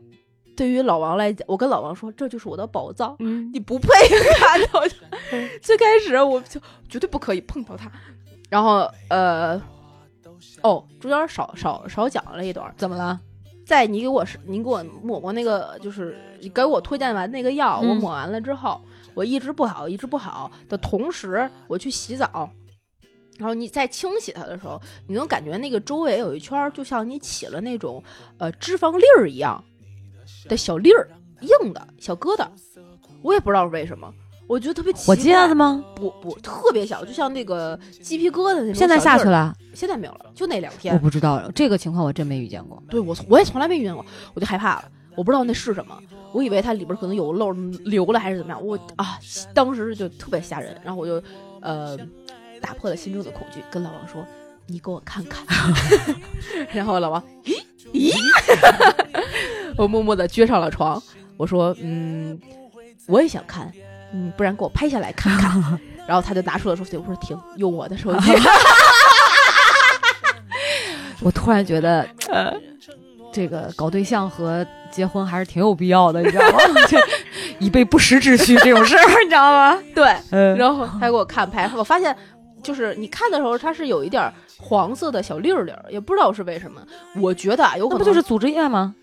[0.58, 3.88] 对于老王来讲，我跟老王说，这就是我的宝藏，嗯，你不配
[4.40, 4.82] 看到。
[5.62, 6.60] 最开始我就
[6.90, 7.92] 绝对不可以碰到他，
[8.50, 9.62] 然后呃，
[10.64, 13.20] 哦，中间少少少讲了一段，怎么了？
[13.70, 18.82] 在你给我是你给我抹过那个，就是你给我推荐完那个药，嗯我抹完了之后，
[19.14, 22.50] 我一直不好，一直不好的同时，我去洗澡。
[23.38, 28.04] 然后你在清洗它的时候，你能感觉那个周围有一圈儿，就像你起了那种
[28.40, 29.64] 呃脂肪粒儿一样
[30.46, 31.08] 的小粒儿，
[31.42, 32.48] 硬的小疙瘩。
[33.22, 34.12] 我也不知道是为什么，
[34.50, 35.16] 我觉得特别奇怪。
[35.16, 35.86] 火疖子吗？
[35.96, 38.74] 不不，特别小，就像那个鸡皮疙瘩那种。
[38.74, 39.56] 现在下去，了？
[39.76, 41.00] 现在没有了，就那两天我。
[41.00, 42.82] 不知道这个情况，我真没遇见过。
[42.90, 44.86] 对我我也从来没遇见过，我就害怕了，
[45.16, 45.96] 我不知道那是什么，
[46.34, 49.20] 我以为它里边可能有漏流了还是怎么样，我啊，
[49.54, 51.24] 当时就特别吓人，然后我就
[51.62, 51.96] 呃
[52.60, 54.26] 打破了心中的恐惧，跟老王说
[54.66, 55.46] ：“你给我看看。
[56.74, 57.56] ”然后老王咦
[57.94, 58.12] 咦，
[59.78, 61.00] 我默默的撅上了床，
[61.38, 62.40] 我说：“嗯，
[63.08, 63.72] 我也想看，
[64.14, 65.62] 嗯，不然给我拍下来看看。
[66.08, 68.32] ”然后他就拿出了手机，我说：“停，用我的手机。
[71.22, 72.54] 我突然觉得，呃，
[73.32, 76.58] 这个搞对象和结婚还是挺有必要的，你知道吗？
[76.88, 76.98] 这
[77.60, 79.78] 以备不时之需这种事儿，你知道吗？
[79.94, 82.16] 对，嗯，然后他给我看拍，我发现
[82.64, 86.82] 就是你看的时候，它是有一点儿黄色的小粒儿粒儿，也不知道是为什么。
[87.18, 88.96] 我觉得啊，有可能那不就是组织液吗？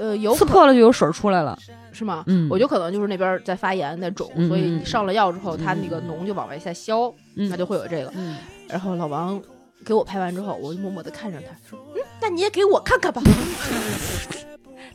[0.00, 1.56] 呃有刺破了就有水出来了。
[1.92, 2.24] 是吗？
[2.26, 8.10] 嗯我觉得可能就是那边在发炎在肿，嗯所以你嗯上了药之后，它那个嗯脓就往外下消，嗯那就会有这个。
[8.16, 8.36] 嗯，
[8.68, 9.40] 然后老王
[9.84, 13.20] 给我拍完之后，我就默默的看着他说：“嗯，那你也给我看看吧。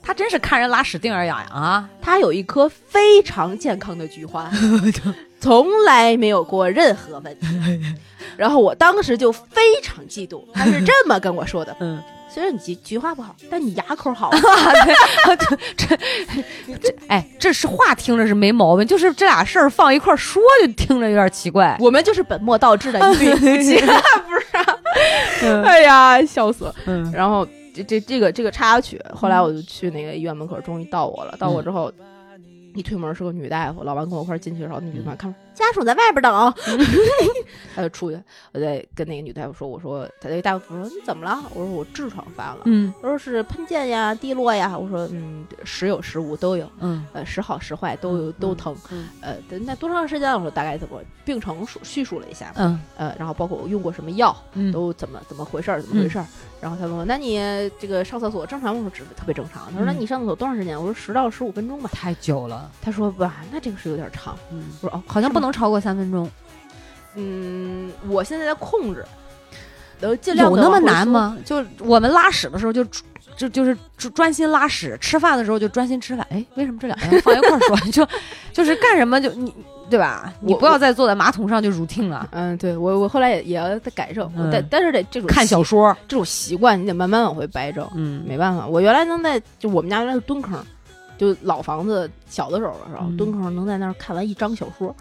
[0.02, 4.52] 他真是看人拉屎腚儿痒痒啊！”他有一颗非常健康的菊花，
[5.40, 7.48] 从来没有过任何问题。
[8.38, 11.76] 然后我当时就非常嫉妒，他是这么跟我说的。
[11.80, 14.30] 嗯，虽然你菊菊花不好，但你牙口好。
[15.78, 15.98] 这
[16.78, 21.78] 这哎，这是话听着是没毛病，就是这俩事儿放一块儿说，就听着有点奇怪。
[21.80, 25.64] 我们就是本末倒置的一对夫妻，不是、啊？
[25.64, 26.76] 哎呀，笑死了！
[26.88, 31.36] 嗯然后这这这个这个插曲，后来我就去那个医院门口，终于到我了。
[31.38, 31.92] 到我之后，
[32.76, 36.54] 一推门是个女大夫，老王跟我一块进去的时候，那女大夫看家属在外边等，
[37.74, 38.22] 他就出去，
[38.52, 41.42] 我在跟那个女大夫说，我说他那个大夫说你怎么了？
[41.54, 42.62] 我说我痔疮犯了。
[42.66, 44.78] 嗯他说是喷溅呀、滴落呀。
[44.78, 48.76] 我说嗯，时有时无都有，嗯呃，时好时坏都有都疼。
[48.92, 50.34] 嗯呃，那多长时间？
[50.34, 56.26] 我说大概怎么病程述叙述了一下，嗯呃，然后包括我用过什么药，嗯，都怎么怎么回事儿，怎么回事儿。
[56.66, 57.38] 然后他问我，那你
[57.80, 58.82] 这个上厕所正常吗？
[58.84, 59.72] 我说只特别正常。
[59.72, 60.76] 他说，那嗯你上厕所多长时间？
[60.76, 61.88] 我说十到十五分钟吧。
[61.94, 62.72] 太久了。
[62.82, 64.36] 他说吧，那这个是有点长。
[64.52, 65.40] 嗯，我说哦，好像不。
[65.40, 66.28] 能超过三分钟。
[67.14, 69.06] 嗯，我现在在控制，
[70.02, 70.80] 呃，尽量有那么？
[70.80, 71.38] 难吗？
[71.46, 72.84] 就我们拉屎的时候就
[73.38, 76.26] 就就是专专心拉屎，吃饭的时候就专心吃饭。
[76.32, 77.78] 哎，为什么这两个放一块儿说？
[77.94, 78.08] 就
[78.52, 79.54] 就是干什么就你
[79.90, 80.34] 对吧？
[80.40, 82.28] 你不要再坐在马桶上就 routine 了。
[82.32, 87.88] 嗯，对我我后来也也要再改正，嗯但但是得这种看小说，这种习惯，你得慢慢往回掰正。
[87.96, 90.60] 嗯没办法，我原来能在就我们家原来是蹲坑，
[91.18, 94.96] 就老房子小的时候的时候，嗯蹲坑能在那儿看完一章小说。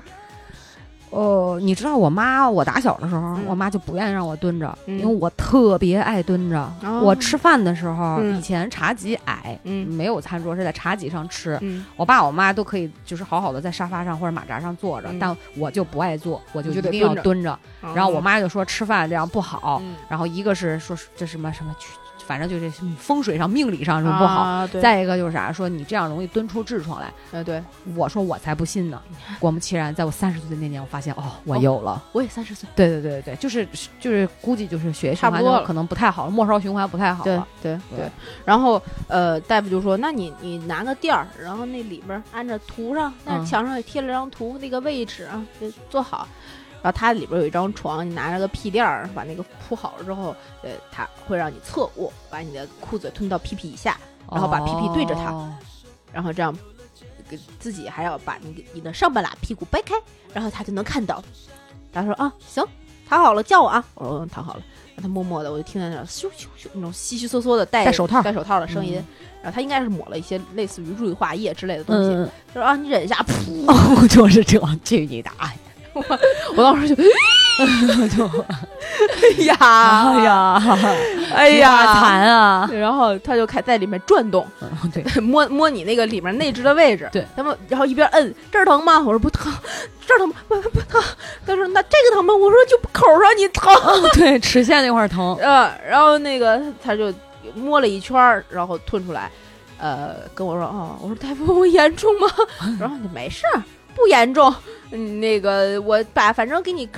[1.15, 6.61] 哦，你知道我妈，我打小的时候，嗯我妈就不愿意让我蹲着，嗯因为我特别爱蹲着。
[6.83, 11.57] 哦我吃饭的时候，嗯以前茶几矮，嗯没有餐桌，是在茶几上吃。
[11.63, 17.57] 嗯，我爸我妈都可以，就是好好的在沙发上或者马扎上坐着，嗯但我就不爱坐，我就一定要蹲着。
[17.95, 21.75] 然后我妈就说吃饭这样不好，嗯然后一个是说这什么什么，
[22.27, 24.41] 反正就是风水上、命理上是不好。
[24.43, 27.13] 啊、对，再一个就是啥，说你这样容易蹲出痔疮来。
[27.33, 27.63] 呃对，
[27.95, 29.01] 我说我才不信呢。
[29.39, 32.03] 果不其然，在我三十岁的那年，我发现哦，我有了。
[32.13, 32.69] 我也三十岁。
[32.75, 33.67] 对对对对，就是
[34.01, 37.47] 就是估计就是血液循差不多可能不太好，末梢循环不太好对了。
[37.63, 38.11] 对对对，
[38.45, 46.27] 然后呃，大夫就说，那你你拿个垫儿，然后那里边儿按着图上，那嗯墙上也贴了张图，那个位置啊，就做好。
[46.85, 53.97] 然后它里边有一张床，你拿着个屁垫儿把那个铺好了之后，呃，它会让你侧卧，把你的裤子吞到屁屁以下，
[54.31, 55.51] 然后把屁屁对着它哦
[56.13, 56.55] 然后这样
[57.27, 59.95] 给自己还要把你的你的上半拉屁股掰开，
[60.35, 61.25] 然后他就能看到。
[61.91, 62.63] 他说啊，行，
[63.09, 63.83] 躺好了，叫我啊。
[63.95, 64.63] 我说嗯，躺好了。
[64.95, 68.99] 然后他默默的，我就听见那种咻咻咻那种稀稀嗦嗦的戴戴手套戴手套的声音。
[68.99, 69.07] 嗯
[69.45, 72.09] 然后他应该是抹了一些类似于润滑液之类的东西。
[72.15, 73.67] 嗯，他说啊，你忍一下，噗！
[73.67, 75.64] 哦，就是这样，去你大爷！
[76.57, 77.03] 我当时就
[77.57, 79.55] 哎呀，
[80.11, 80.63] 哎，呀，
[81.35, 82.69] 哎呀，弹啊！
[82.73, 88.99] 然后他就开在里面转动，嗯对， 摸摸你那个里面内置的位置，对，他们然后一边摁这儿疼吗？
[88.99, 89.53] 我说不疼，
[90.07, 90.35] 这儿疼吗？
[90.49, 91.01] 不不疼。
[91.47, 92.35] 他说那这个疼吗？
[92.35, 93.73] 我说就口上你疼。
[94.15, 95.37] 对，齿线那块儿疼。
[95.37, 97.13] 呃，然后那个他就
[97.55, 99.31] 摸了一圈儿，然后吞出来，
[99.79, 102.27] 呃，跟我说哦，我说大夫我严重吗？
[102.81, 103.63] 然后你没事儿，
[103.95, 104.53] 不严重。
[104.95, 106.89] 嗯，那个我把反正给你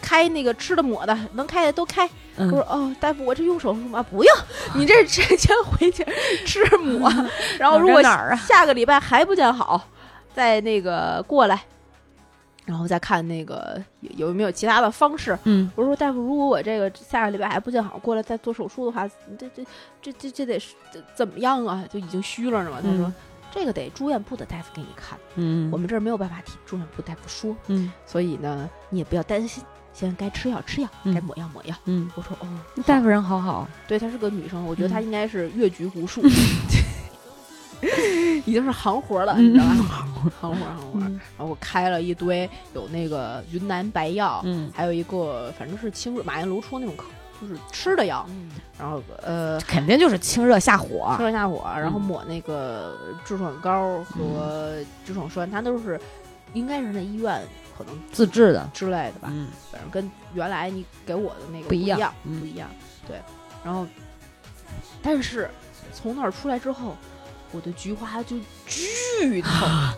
[0.00, 2.08] 开那个吃的抹的，能开的都开。
[2.36, 4.02] 我说嗯，哦，大夫，我这用手术吗？
[4.02, 4.36] 不用，
[4.74, 6.02] 你这直接回去
[6.46, 7.12] 吃抹。
[7.58, 8.02] 然后如果？
[8.48, 9.80] 下个礼拜还不见好，
[10.34, 11.62] 再那个过来，
[12.64, 15.38] 然后再看那个有有没有其他的方式。
[15.44, 19.06] 嗯，我说大夫，如果我这个下个礼拜还不见好，过来再做手术的话，
[19.38, 19.62] 这这
[20.00, 21.84] 这这这得是这怎么样啊？
[21.92, 22.78] 就已经虚了呢嘛。
[22.82, 23.14] 他说、嗯
[23.52, 29.62] 这个得住院部的大夫给你看，嗯，我们这儿没有办法替住院部大夫说，嗯所以呢你也不要担心。
[29.92, 31.76] 现在该吃药吃药，嗯该抹药抹药。
[31.84, 32.48] 嗯，我说哦，
[32.86, 33.68] 大夫人好好。
[33.86, 36.22] 对，她是个女生，我觉得她嗯应该是越局无数，
[38.46, 39.74] 已经是行活了，嗯你知道吧？
[40.40, 41.00] 行活行活。
[41.00, 47.04] 嗯然后我开了一堆，有那个云南白药，嗯还有一个反正是清热马应炉出那种可
[47.42, 48.24] 就是吃的药，
[48.78, 51.26] 然后呃肯定就是清热下火清。
[51.26, 54.76] 热下火，然后嗯抹那个痔疮膏和
[55.06, 56.00] 痔疮栓，它都是
[56.54, 57.42] 应该是那医院
[57.76, 58.70] 可能自制的。
[58.72, 62.70] 之类的吧，嗯反正跟原来你给我的那个不一样一样，嗯不一样。
[63.08, 63.20] 对，
[63.64, 63.84] 然后
[65.02, 65.50] 但是
[65.92, 66.96] 从那儿出来之后，
[67.50, 68.36] 我的菊花就
[68.66, 69.92] 巨 疼。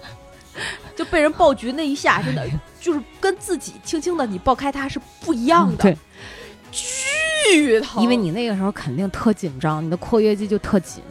[0.95, 2.49] 就被人爆菊那一下，真的
[2.81, 5.99] 就是跟自己轻轻的你爆开它是不一样的，嗯对，
[7.53, 8.03] 巨疼。
[8.03, 11.03] 因为你那个时候肯定特紧张，你的括约肌就特紧。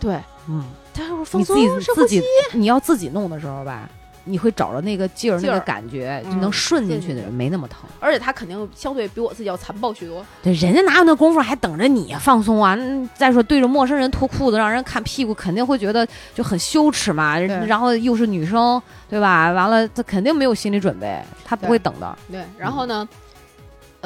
[0.00, 0.18] 对，
[0.48, 0.64] 嗯，
[0.94, 2.22] 他说放你自己松自己
[2.52, 3.88] 你要自己弄的时候吧，
[4.24, 7.80] 你会找着那个劲儿、那个感觉，就嗯能顺进去的人没那么疼。
[7.98, 10.24] 而且他肯定相对比我自己要残暴许多。
[10.40, 12.76] 对，人家哪有那功夫还等着你放松啊？
[12.78, 17.36] 嗯再说对着陌生人脱裤子让人看屁股，肯定会觉得就很羞耻嘛。
[17.38, 19.50] 然后又是女生，对吧？
[19.50, 22.16] 完了，他肯定没有心理准备，他不会等的。
[22.30, 23.08] 对，然后呢，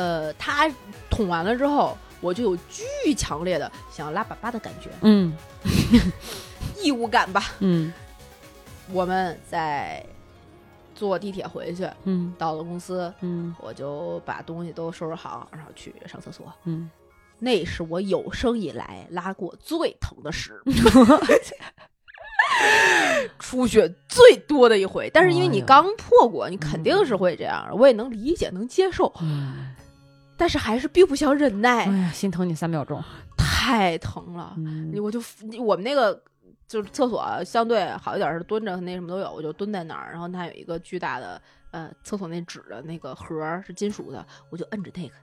[0.03, 0.69] 呃，他
[1.09, 5.33] 捅完了之后，我就有巨强烈的想要拉粑粑的感觉，嗯
[6.83, 7.53] 异物感吧。
[7.61, 7.93] 嗯
[8.91, 10.05] 我们在
[10.93, 16.53] 坐地铁回去，嗯到了公司，嗯我就把东西都收拾好，然后去上厕所。
[16.65, 16.91] 嗯，
[17.39, 20.61] 那是我有生以来拉过最疼的屎，
[23.39, 25.09] 出血最多的一回。
[25.15, 29.72] 但是因为你刚破过，你肯定是会这样，我也能理解，能接受，嗯
[30.37, 33.03] 但是还是并不想忍耐，哎呀，心疼你三秒钟。
[33.37, 34.55] 太疼了。
[34.57, 35.21] 嗯我就
[35.61, 36.21] 我们那个
[36.67, 45.15] 就是厕所相对好一点，是蹲着那什么都有，我就蹲在那儿，然后它有一个巨大的呃厕所那纸的那个盒儿是金属的，我就摁着那个，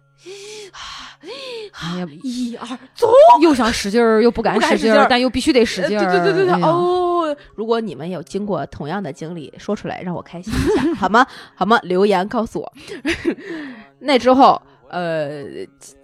[1.71, 6.11] 哎呀，一二走，又想使劲儿，又不敢使劲儿，但又必须得使呃劲儿。
[6.11, 11.25] 对对对对对，哎，哦，如果你们有经过同样的经历，说出来让我开心一下，好吗？
[11.55, 11.79] 好吗？
[11.83, 12.73] 留言告诉我。
[13.99, 15.43] 那之后，呃，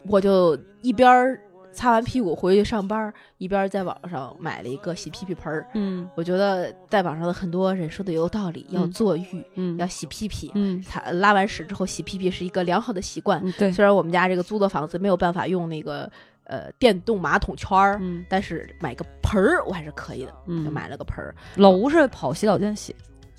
[0.08, 1.40] 我就一边儿
[1.74, 5.68] 擦完屁股回去上班，一边儿在网上买了一个洗屁屁盆儿。
[5.74, 10.52] 嗯我觉得在网上的很多人说的有道理，要嗯坐浴，嗯要洗屁屁。
[10.56, 13.42] 嗯他拉完屎之后洗屁屁是一个良好的习惯。
[13.44, 16.10] 嗯，对，虽然我们家这个租的房子没有办法用那个
[16.46, 21.36] 呃电动马桶圈儿，嗯但是买个盆儿我还是可以的，就嗯，买了个盆儿。
[21.58, 22.96] 老吴是跑洗澡间洗，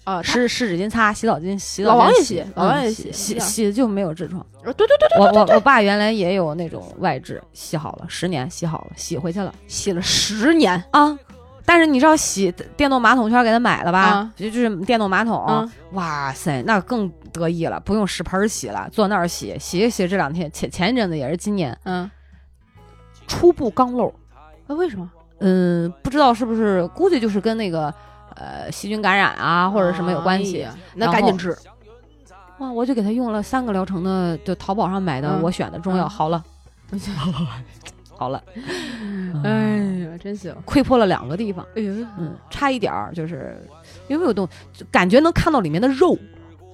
[0.06, 4.40] 啊，湿湿纸巾擦，洗澡巾洗澡老王也洗洗，老王也嗯洗洗洗就没有痔疮。
[4.64, 11.18] 呃对对对对，我我我爸原来也有那种外痔，洗好了，十年洗好了，洗回去了洗了十年，啊。
[11.68, 14.00] 但是你知道洗电动马桶圈给他买了吧？
[14.00, 20.06] 啊就就是电动马桶，啊哇塞，那更得意了，不用屎盆洗了，坐那儿洗，洗一洗。
[20.06, 22.08] 这两天前前一阵子也是今年嗯，
[23.26, 24.14] 初步刚漏，
[24.68, 25.10] 那为什么？
[25.40, 27.92] 嗯，不知道是不是，估计就是跟那个
[28.36, 30.62] 呃细菌感染啊或者什么有关系。
[30.62, 31.56] 哎那赶紧治。
[32.58, 36.08] 哇，我就给他用了三个疗程的，就淘宝上买的，嗯我选的中药，嗯。
[36.08, 36.42] 好了，
[38.16, 38.42] 好了，
[39.44, 39.50] 哎
[40.08, 40.54] 呀，真行！
[40.64, 43.60] 溃破了两个地方，哎呀嗯，差一点儿就是
[44.08, 46.16] 因为有东，就感觉能看到里面的肉，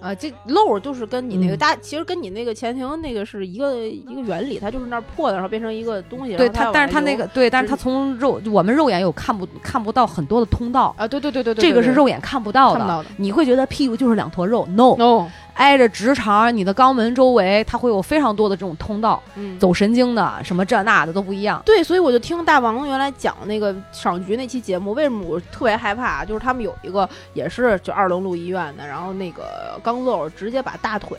[0.02, 6.36] 啊，这漏就是跟你那个嗯大，其实跟你那个前庭那个是一个一个原理，它就是那儿破的，然后变成一个东西。
[6.36, 13.04] 对它它，但是它那个对，但是它从肉我们肉眼有看不看不到很多的通道，啊，对对对对对，这个是肉眼看不到的。
[13.16, 21.62] 你会觉得屁股就是两坨肉，no，no，挨着直肠，你的肛门周围它会有非常多的这种通道，嗯，走神经的什么这那的都不一样。
[21.64, 26.24] 对，所以我就听大王原来讲那个赏菊那期节目，为什么我特别害怕？
[26.24, 31.18] 就是他们有一个也是就二龙路医院的，然后那个肛瘘直接把大腿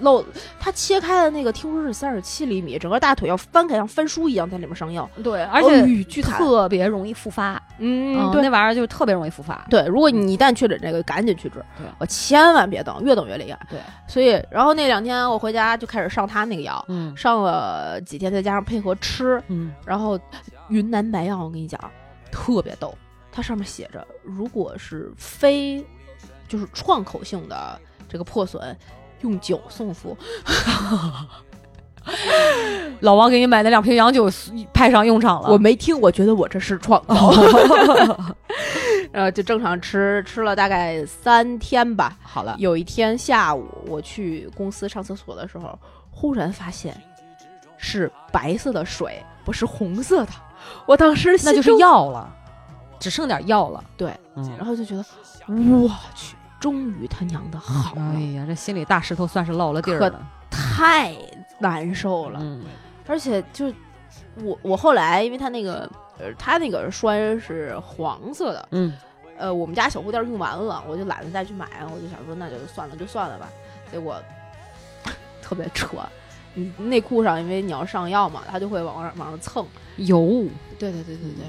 [0.00, 0.24] 露，
[0.58, 5.86] 他切开的那个听说是三十七厘米，整个大腿要翻开，像翻书一样在里面上药，对，而且。
[6.22, 9.64] 特别容易复发，嗯，嗯，对那玩意儿就特别容易复发。
[9.70, 13.58] 对，如果你一旦确诊这个，赶紧去治对，我千万别等，越等越厉害。
[13.70, 13.78] 对，
[14.08, 20.18] 所以然后那两天我回家就开始上他那个药，嗯上了几天，再加上配合吃，嗯，然后
[20.68, 21.78] 云南白药，我跟你讲，
[22.32, 22.94] 特别逗，
[23.30, 25.84] 它上面写着，如果是非
[26.48, 28.76] 就是创口性的这个破损，
[29.20, 30.16] 用酒送服。
[33.00, 34.30] 老王给你买的两瓶洋酒
[34.72, 35.50] 派上用场了。
[35.50, 37.32] 我没听，我觉得我这是创口，
[39.12, 42.16] 然 后 就正常吃，吃了大概三天吧。
[42.22, 45.76] 好了，有一天下午，我去公司上厕所的时候，
[46.10, 46.96] 忽然发现
[47.76, 50.32] 是白色的水，不是红色的。
[50.86, 52.32] 我当时那就是药了，
[53.00, 53.82] 只剩点药了。
[53.96, 55.04] 对，嗯，然后就觉得
[55.48, 56.36] 我去，
[56.66, 60.26] 终于他娘的好了，哎呀，这心里大石头算是落了地儿了。
[60.50, 61.14] 太
[61.60, 62.40] 难受了。
[62.42, 62.64] 嗯。
[63.06, 63.72] 而且就
[64.42, 65.88] 我我后来，因为他那个
[66.18, 68.92] 呃，他那个栓是黄色的，嗯，
[69.38, 73.48] 呃，我们家小护垫用完了，我就懒得再去买，我就想说那就算了就算了吧。
[73.92, 74.20] 结果
[75.40, 75.86] 特别扯，
[76.54, 79.64] 你内裤上因为你要上药嘛，它就会往上往上蹭。
[79.98, 80.48] 油。
[80.80, 81.44] 对对对对对，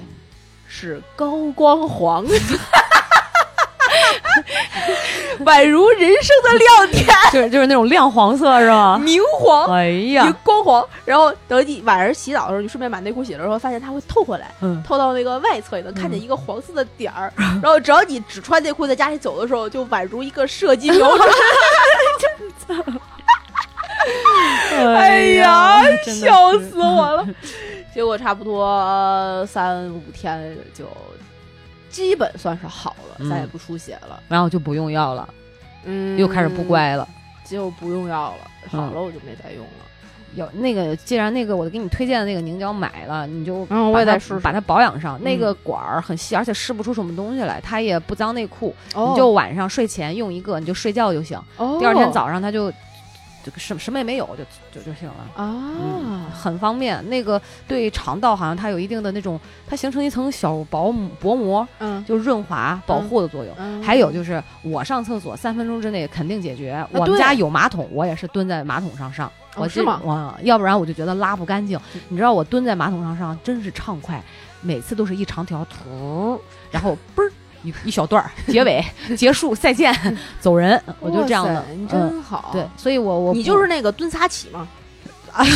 [0.67, 2.23] 是高光黄，
[5.45, 8.97] 宛如人生的亮点， 就是就是那种亮黄色是吧？
[9.01, 9.71] 明黄。
[9.71, 17.31] 哎呀，光黄，然后等你晚上洗澡的时候，你顺便把内裤洗了之后，发现它会透回来，嗯，透到那个外侧，你能看见一个黄色的点儿。
[17.61, 21.29] 然后只要你只穿内裤在家里走的时候，就宛如一个射击瞄准。
[24.77, 27.27] 哎呀，真的笑是死我了！
[27.93, 30.85] 结果差不多三五天就
[31.97, 34.21] 基本算是好了，嗯再也不出血了。
[34.27, 35.27] 然后就不用药了，
[35.85, 37.07] 嗯，又开始不，乖了。
[37.43, 38.47] 就不用药了。
[38.69, 39.71] 好嗯了，我就没再用了。
[40.35, 45.19] 有那个，既然那个我给你推荐的那个凝胶买了，你就嗯我也再试试把它保养上。
[45.23, 48.75] 那嗯个管儿很细，而且试不出什么东西来，它也不脏内裤。
[48.93, 51.41] 哦你就晚上睡前用一个，你就睡觉就行。
[51.55, 52.71] 哦第二天早上它就
[53.51, 55.15] 就什么什么也没有，就就就行了。
[55.37, 57.07] 嗯，啊，很方便。
[57.09, 63.53] 那个对肠道好像它有一定的那种，它形成一层小薄薄膜，嗯，就润滑保护的作用。
[63.57, 66.85] 嗯还有就是我上厕所三分钟之内肯定解决。
[66.91, 69.31] 我们家有马桶，我也是蹲在马桶上上。
[69.55, 71.79] 我这哦是吗我要不然我就觉得拉不干净。
[72.09, 74.21] 你知道我蹲在马桶上上真是畅快，
[74.61, 76.39] 每次都是一长条图，
[76.69, 77.31] 然后嘣儿
[77.63, 78.83] 一一小段儿，结尾
[79.17, 79.93] 结束再见
[80.39, 81.63] 走人，我就这样的。
[81.89, 82.49] 真好。
[82.53, 84.67] 对，，所以我我你就是那个蹲仨起嘛。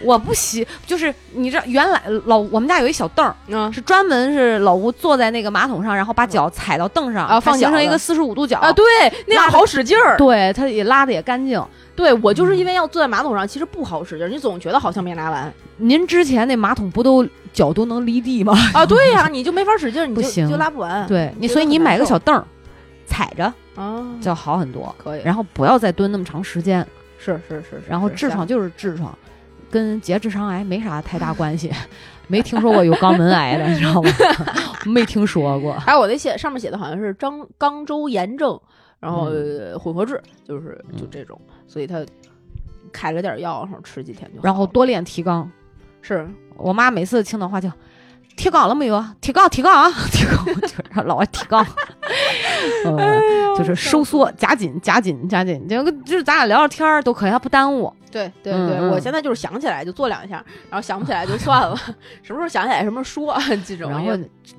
[0.00, 8.84] 我不洗，就是你知道原来老我们家有一小凳儿，嗯是专门是老吴坐在那个马桶上，然后把脚踩到凳上，啊它放形成一个四十五度角啊，对，
[9.26, 10.16] 那样好使劲儿。
[10.18, 11.62] 对，它也拉的也干净。
[11.96, 18.52] 对我就是因为要坐在马桶上，其实不好使劲儿，你总觉得好像没拉完您之前那马桶不都脚都能离地吗？
[18.74, 18.84] 啊。
[18.84, 21.06] 对呀，你就没法使劲儿，你就不行你就拉不完。
[21.06, 22.44] 对你，所以你买个小凳儿，
[23.06, 23.44] 踩着
[23.76, 24.92] 啊，就好很多。
[24.98, 25.22] 可以。
[25.24, 26.84] 然后不要再蹲那么长时间，
[27.24, 29.16] 是是是，然后痔疮就是痔疮，
[29.70, 31.70] 跟结直肠癌没啥太大关系。
[32.26, 34.10] 没听说过有肛门癌的，你知道吗？
[34.86, 35.74] 没听说过。
[35.74, 38.58] 还有我那写上面写的好像是张肛周炎症，
[38.98, 39.26] 然后、
[39.78, 42.04] 混合痔，就是就这种，所以他
[42.90, 44.40] 开了点药，然后吃几天就。
[44.42, 45.46] 然后多练提肛。
[46.00, 47.70] 是我妈每次听到话就
[48.36, 49.14] 提肛了没有啊？
[49.20, 51.64] 提高，提高啊， 提肛，就是让老外提肛。
[52.84, 53.20] 呃，
[53.56, 57.92] 就是收缩，夹紧，夹紧，夹紧，就就是咱俩聊聊天儿都可以，它不耽误。
[58.10, 61.76] 对对对，我现在就是想起来就做两下，然后想不起来就算了，
[62.22, 63.90] 什么时候想起来什么时候说这种。
[63.90, 64.12] 然后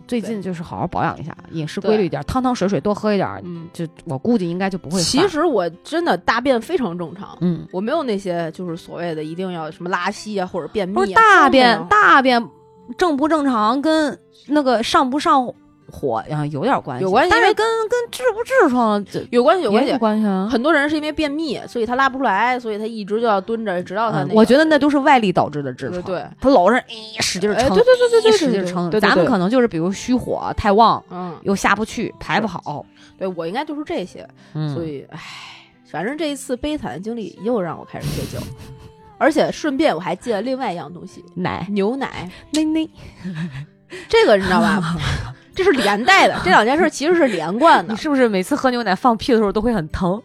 [0.08, 5.00] 最近就是好好保养一下，饮食规律一点，汤汤水水多喝一点儿，嗯，就我估计应该就不会。
[5.02, 11.00] 其实我真的大便非常正常，嗯，我没有那些就是所谓的一定要什么拉稀啊或者便秘、啊。
[11.00, 12.46] 不是大便大便
[12.98, 14.18] 正不正常跟
[14.48, 15.52] 那个上不上
[15.88, 19.98] 火呀有点关系，有关系但是跟跟痔不痔疮有关系有关系有。
[19.98, 20.48] 关系啊。
[20.52, 26.02] 很多人是因为便秘，所以他拉不出来，所以他一直就要蹲着，直到他那我觉得那都是外力导致的痔疮。
[26.02, 26.86] 对对，他老是哎
[27.20, 28.92] 使劲儿撑，哎对对对对对使劲儿撑。
[29.00, 32.86] 咱们可能就是比如虚火太旺，嗯，又下不去，排不好。
[33.18, 35.20] 对我应该就是这些，嗯，所以唉，
[35.90, 38.44] 反正这一次悲惨的经历又让我开始戒酒，
[39.18, 42.30] 而且顺便我还戒了另外一样东西奶——牛奶。
[42.52, 42.88] 奶奶，
[44.10, 44.96] 这个你知道吧？
[45.56, 47.98] 这是连带的，这两件事其实是连贯的你。
[47.98, 50.22] 是不是每次喝牛奶放屁的时候都会很疼？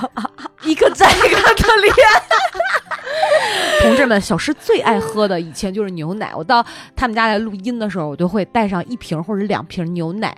[0.62, 1.94] 一个再一个的连。
[3.80, 6.34] 同志们，小诗最爱喝的以前就是牛奶。
[6.36, 6.64] 我到
[6.94, 10.36] 他们家来录音的时候，我就会带上一瓶或者两瓶牛奶。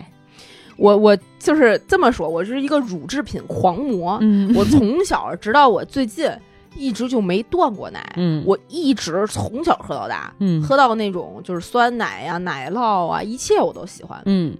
[0.77, 4.19] 我我就是这么说，我是一个乳制品狂魔。
[4.23, 6.31] 嗯我从小直到我最近
[6.77, 8.43] 一直就没断过奶，嗯。
[8.47, 10.63] 我一直从小喝到大，嗯。
[10.63, 14.21] 喝到那种就是酸奶呀、奶酪啊，一切我都喜欢。
[14.27, 14.57] 嗯。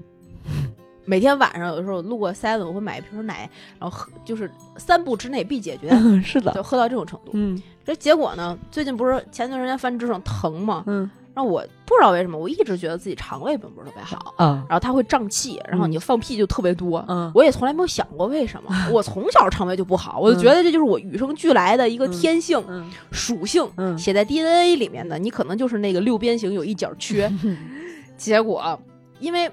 [1.05, 3.49] 每天晚上有的时候路过 seven，我会买一瓶奶，
[3.79, 5.91] 然后喝，就是三步之内必解决，
[6.23, 6.53] 是的。
[6.53, 7.31] 就喝到这种程度。
[7.33, 7.61] 嗯。
[7.85, 17.05] 这结果呢，最近不是前段时间翻指头疼吗，嗯然后我不知道为什么，我一直觉得自己肠胃并不是特别好，啊然后它会胀气，然后你放屁就特别多。
[17.09, 25.19] 嗯我也从来没有想过为什么， 我从小肠胃就不好，我就觉得这就是我与生俱来的一个天性、嗯属性，嗯写在 DNA 里面的。
[25.19, 27.31] 你可能就是那个六边形有一角缺，
[28.17, 28.79] 结果
[29.21, 29.51] 因为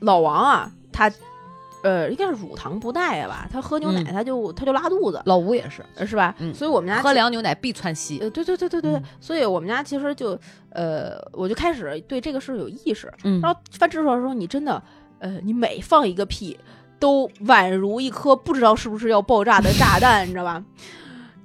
[0.00, 1.10] 老王啊，他
[1.86, 6.34] 呃应该是乳糖不耐吧，他喝牛奶嗯他就、他就拉肚子，老吴也是呃是吧？
[6.38, 8.18] 嗯所以我们家喝凉牛奶必窜稀。
[8.20, 10.38] 呃，对对对对对，嗯所以我们家其实就
[10.70, 13.12] 呃，我就开始对这个事儿有意识。
[13.24, 14.82] 嗯然后翻职场的时候，你真的
[15.20, 16.58] 呃，你每放一个屁，
[16.98, 20.62] 都宛如一颗不知道是不是要爆炸的炸弹，你知道吧？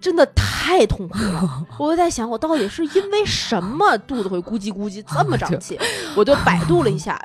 [0.01, 1.67] 真的太痛苦了。
[1.77, 5.77] 我就在想，我到底是因为什么肚子会咕叽咕叽这么胀气？
[6.17, 7.21] 我就百度了一下，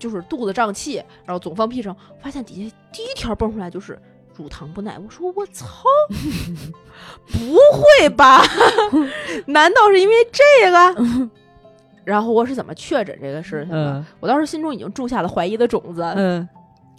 [0.00, 3.96] 就是肚子胀气，然后总放屁声，发现底下第一条蹦出来就是
[4.36, 4.98] 乳糖不耐。
[4.98, 5.66] 我说我操，
[7.30, 7.38] 不
[8.00, 8.42] 会吧？
[9.46, 10.42] 难道是因为这
[10.72, 11.30] 个？
[12.04, 13.92] 然后我是怎么确诊这个事情的？
[13.98, 16.02] 嗯我当时心中已经种下了怀疑的种子。
[16.16, 16.48] 嗯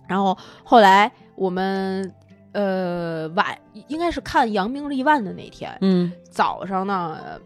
[0.07, 2.13] 然后后来我们
[2.51, 7.39] 呃晚应该是看扬名立万的那天，嗯早上呢，呃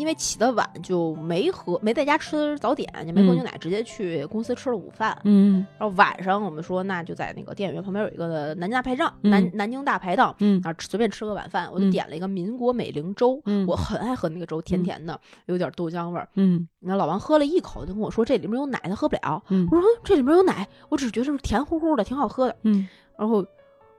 [0.00, 5.20] 因为起得晚就没喝没在家吃早点，也没喝嗯牛奶，直接去公司吃了午饭。
[5.24, 10.34] 嗯然后晚上我们说，那就在那个电影院旁边有一个南京大排档，嗯南南京大排档。
[10.38, 16.26] 嗯啊，随便吃个晚饭，我就嗯点了一个民国美龄粥，嗯我很爱喝那个粥，甜甜的，有点豆浆味儿。
[16.36, 19.42] 嗯那老王喝了一口，就跟我说这里面有奶，他喝不了。
[19.50, 22.56] 嗯我说嗯这里面有奶，我只是觉得是甜乎乎的，挺好喝的。
[22.62, 22.88] 嗯
[23.18, 23.44] 然后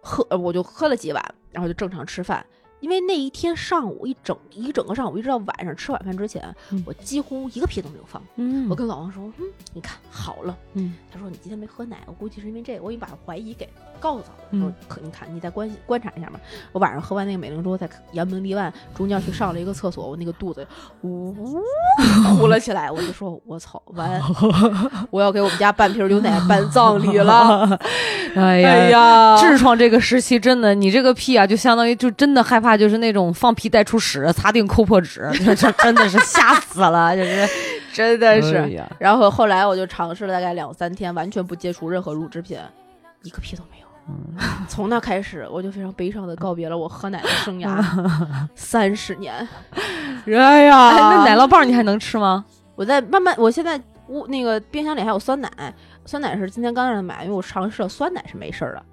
[0.02, 2.44] 喝，呃我就喝了几碗，然后就正常吃饭。
[2.82, 8.22] 因为那一天上午一整一整个上午，一直到晚上吃晚饭之前，嗯我几乎一个屁都没有放。
[8.36, 13.70] 嗯我跟老王说：“嗯，你看好了。”嗯他说：“你今天没喝奶，我估计是因为这个。”我已经把怀疑给
[14.00, 14.38] 告诉他了。
[14.52, 16.40] 嗯说：“可你看，你再观观察一下嘛。”
[16.74, 20.66] 我晚上喝完那个美龄粥，在扬名立万，中间去上了一个厕所，我那个肚子
[21.02, 21.62] 呜呜
[22.38, 22.90] 呼了起来。
[22.90, 24.20] 我就说：“我操，完，
[25.12, 27.80] 我要给我们家半瓶牛奶办葬礼了。
[28.36, 37.48] 哎”呀哎呀，痔疮这个时期真的，你这个屁啊，就相当于就真的害怕，就是那种放屁带出屎，擦腚抠破纸， 这这真的是吓死了， 就是
[37.94, 38.58] 真的是。
[38.58, 42.58] 哎然后后来我就尝试了大概两三天，完全不接触任何乳制品，
[43.24, 43.88] 一个屁都没有。
[44.08, 44.36] 嗯
[44.68, 47.84] 从那开始，我就非常悲伤的告别了我喝奶的生涯，
[48.56, 49.48] 三十年。
[50.26, 52.44] 哎呀哎，那奶酪棒你还能吃吗？
[52.76, 55.50] 我在慢慢，我现在屋那个冰箱里还有酸奶，
[56.06, 58.84] 酸奶是今天刚让他买，因为我尝试了酸奶是没事儿的，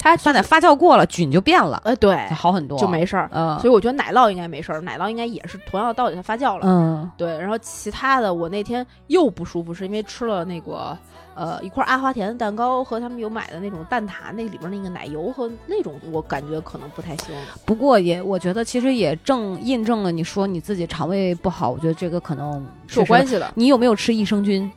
[0.00, 6.62] 它酸奶发酵过了，菌就变了，呃对好很多，就没事儿，嗯所以我觉得奶酪应该没事儿，奶酪应该也是同样的道理，它发酵了。
[6.64, 10.96] 嗯对，然后其他的我那天又不舒服，是因为吃了那个
[11.34, 17.34] 呃一块阿华田的蛋糕和他们有买的那种蛋挞，那里边那个奶油和那种我感觉可能不太行。
[17.64, 23.26] 不过也，我觉得其实也正印证了你说你自己肠胃不好，我觉得这个可能是有关。
[23.26, 24.70] 系的，你有没有吃益生菌？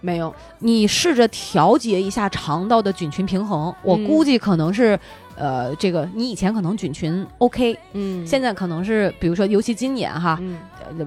[0.00, 3.74] 没有，你试着调节一下肠道的菌群平衡。
[3.82, 4.98] 我嗯估计可能是，
[5.36, 11.06] 呃，这个你以前可能菌群 OK，嗯现在可能是，比如说，尤其今年哈，嗯呃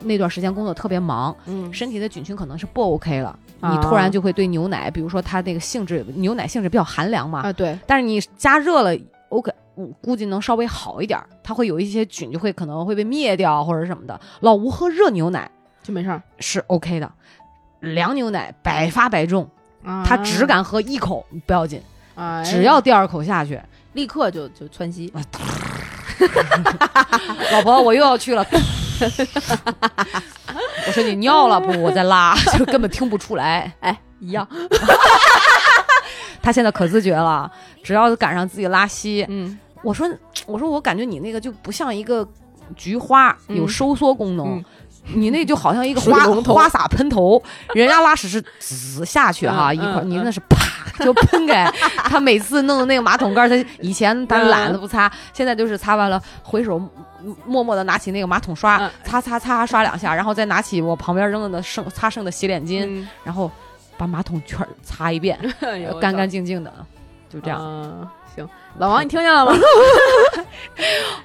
[0.00, 8.94] 那段时间工作特别忙，嗯身体的菌群可能是不 OK 了，啊你突然就会对牛奶，比如说它那个性质，牛奶性质比较寒凉嘛，啊对，但是你加热了
[9.30, 14.20] ，OK，我估计能稍微好一点儿，它会有一些菌就会可能会被灭掉或者什么的。
[14.40, 15.50] 老吴喝热牛奶
[15.82, 16.22] 就没事儿。
[16.38, 17.10] 是 OK 的，
[17.86, 19.48] 凉牛奶百发百中，
[19.84, 21.80] 啊他只敢喝一口不要紧，
[22.14, 23.60] 哎只要第二口下去，
[23.94, 25.12] 立刻就就窜稀。
[27.52, 28.46] 老婆我又要去了。
[30.86, 31.82] 我说你尿了不？
[31.82, 33.70] 我在拉，就根本听不出来。
[33.80, 34.46] 哎，一样。
[36.40, 37.50] 他现在可自觉了，
[37.82, 40.08] 只要赶上自己拉稀，嗯我说
[40.46, 42.26] 我说我感觉你那个就不像一个
[42.74, 44.64] 菊花嗯有收缩功能，嗯
[45.14, 47.42] 你那就好像一个花花洒喷头，
[47.74, 50.56] 人家拉屎是滋下去哈、嗯一块你那是啪
[51.04, 51.70] 就喷开。
[51.96, 56.80] 他每次弄的那个马桶盖儿，他以前他懒得不擦，现在就是擦完了回手。
[57.44, 63.50] 默默的拿起那个马桶刷，嗯擦擦擦刷两下，然后再拿起我旁边扔的剩擦剩的洗脸巾，嗯，然后
[63.96, 65.36] 把马桶圈儿擦一遍，
[66.00, 66.72] 干干净净的。
[67.28, 67.58] 就这样。
[67.60, 68.48] 嗯行，
[68.78, 69.52] 老王你听见了吗？
[69.56, 70.42] 不，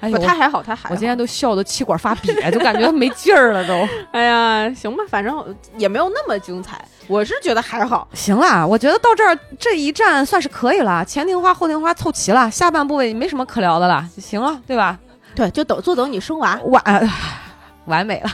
[0.00, 0.94] 哎呦，他还好，他还好。
[0.94, 3.86] 我今天都笑得气管发瘪，就感觉没劲儿了都。
[4.10, 8.08] 哎呀，行吧，反正也没有那么精彩，我是觉得还好。
[8.14, 14.98] 行啦，我觉得到这儿这一站算是可以了，前庭花后庭花凑齐了，下半部分没什么可聊的了，就行了，对吧？
[15.34, 17.08] 对，就等坐等你生娃，完、呃
[17.86, 18.30] 完美了。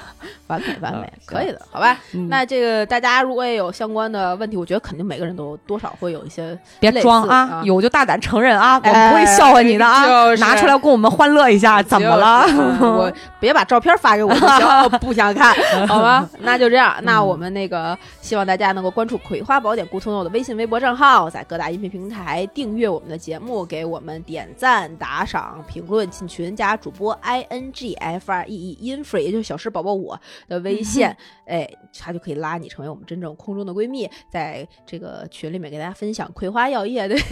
[0.48, 1.96] 完美完美嗯，可以的，好吧？
[2.14, 12.44] 嗯那这个大家如果也有相关的问题，我觉得肯定每个人都多少会有一些别装啊，啊有就大胆承认啊，我哎不会笑话你的啊，就拿出来跟我们欢乐一下，怎么了？
[12.80, 15.54] 我别把照片发给我就行， 我不想看，
[15.86, 16.28] 好吧？
[16.40, 31.06] 那就这样，那我们那个希望大家能够关注《葵花宝典》顾聪佑的微信、微博账号，在各大音频平台订阅我们的节目，给我们点赞、打赏、评论、进群，加主播 i n g f r e e infree，也就是小诗宝宝我的 微信，
[31.46, 37.16] 哎，他就可以拉你成为我们真正空中的闺蜜，在这个群里面给大家分享葵花药业的。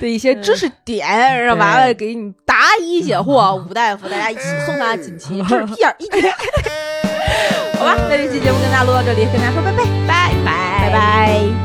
[0.00, 1.06] 的一些知识点，
[1.44, 3.54] 让娃娃给你答疑解惑。
[3.64, 6.28] 吴大夫，大家一起送他锦旗，这是屁眼一绝。
[7.78, 11.55] 好吧，那这期节目跟大家录到这里，跟大家说拜拜，拜拜，拜拜。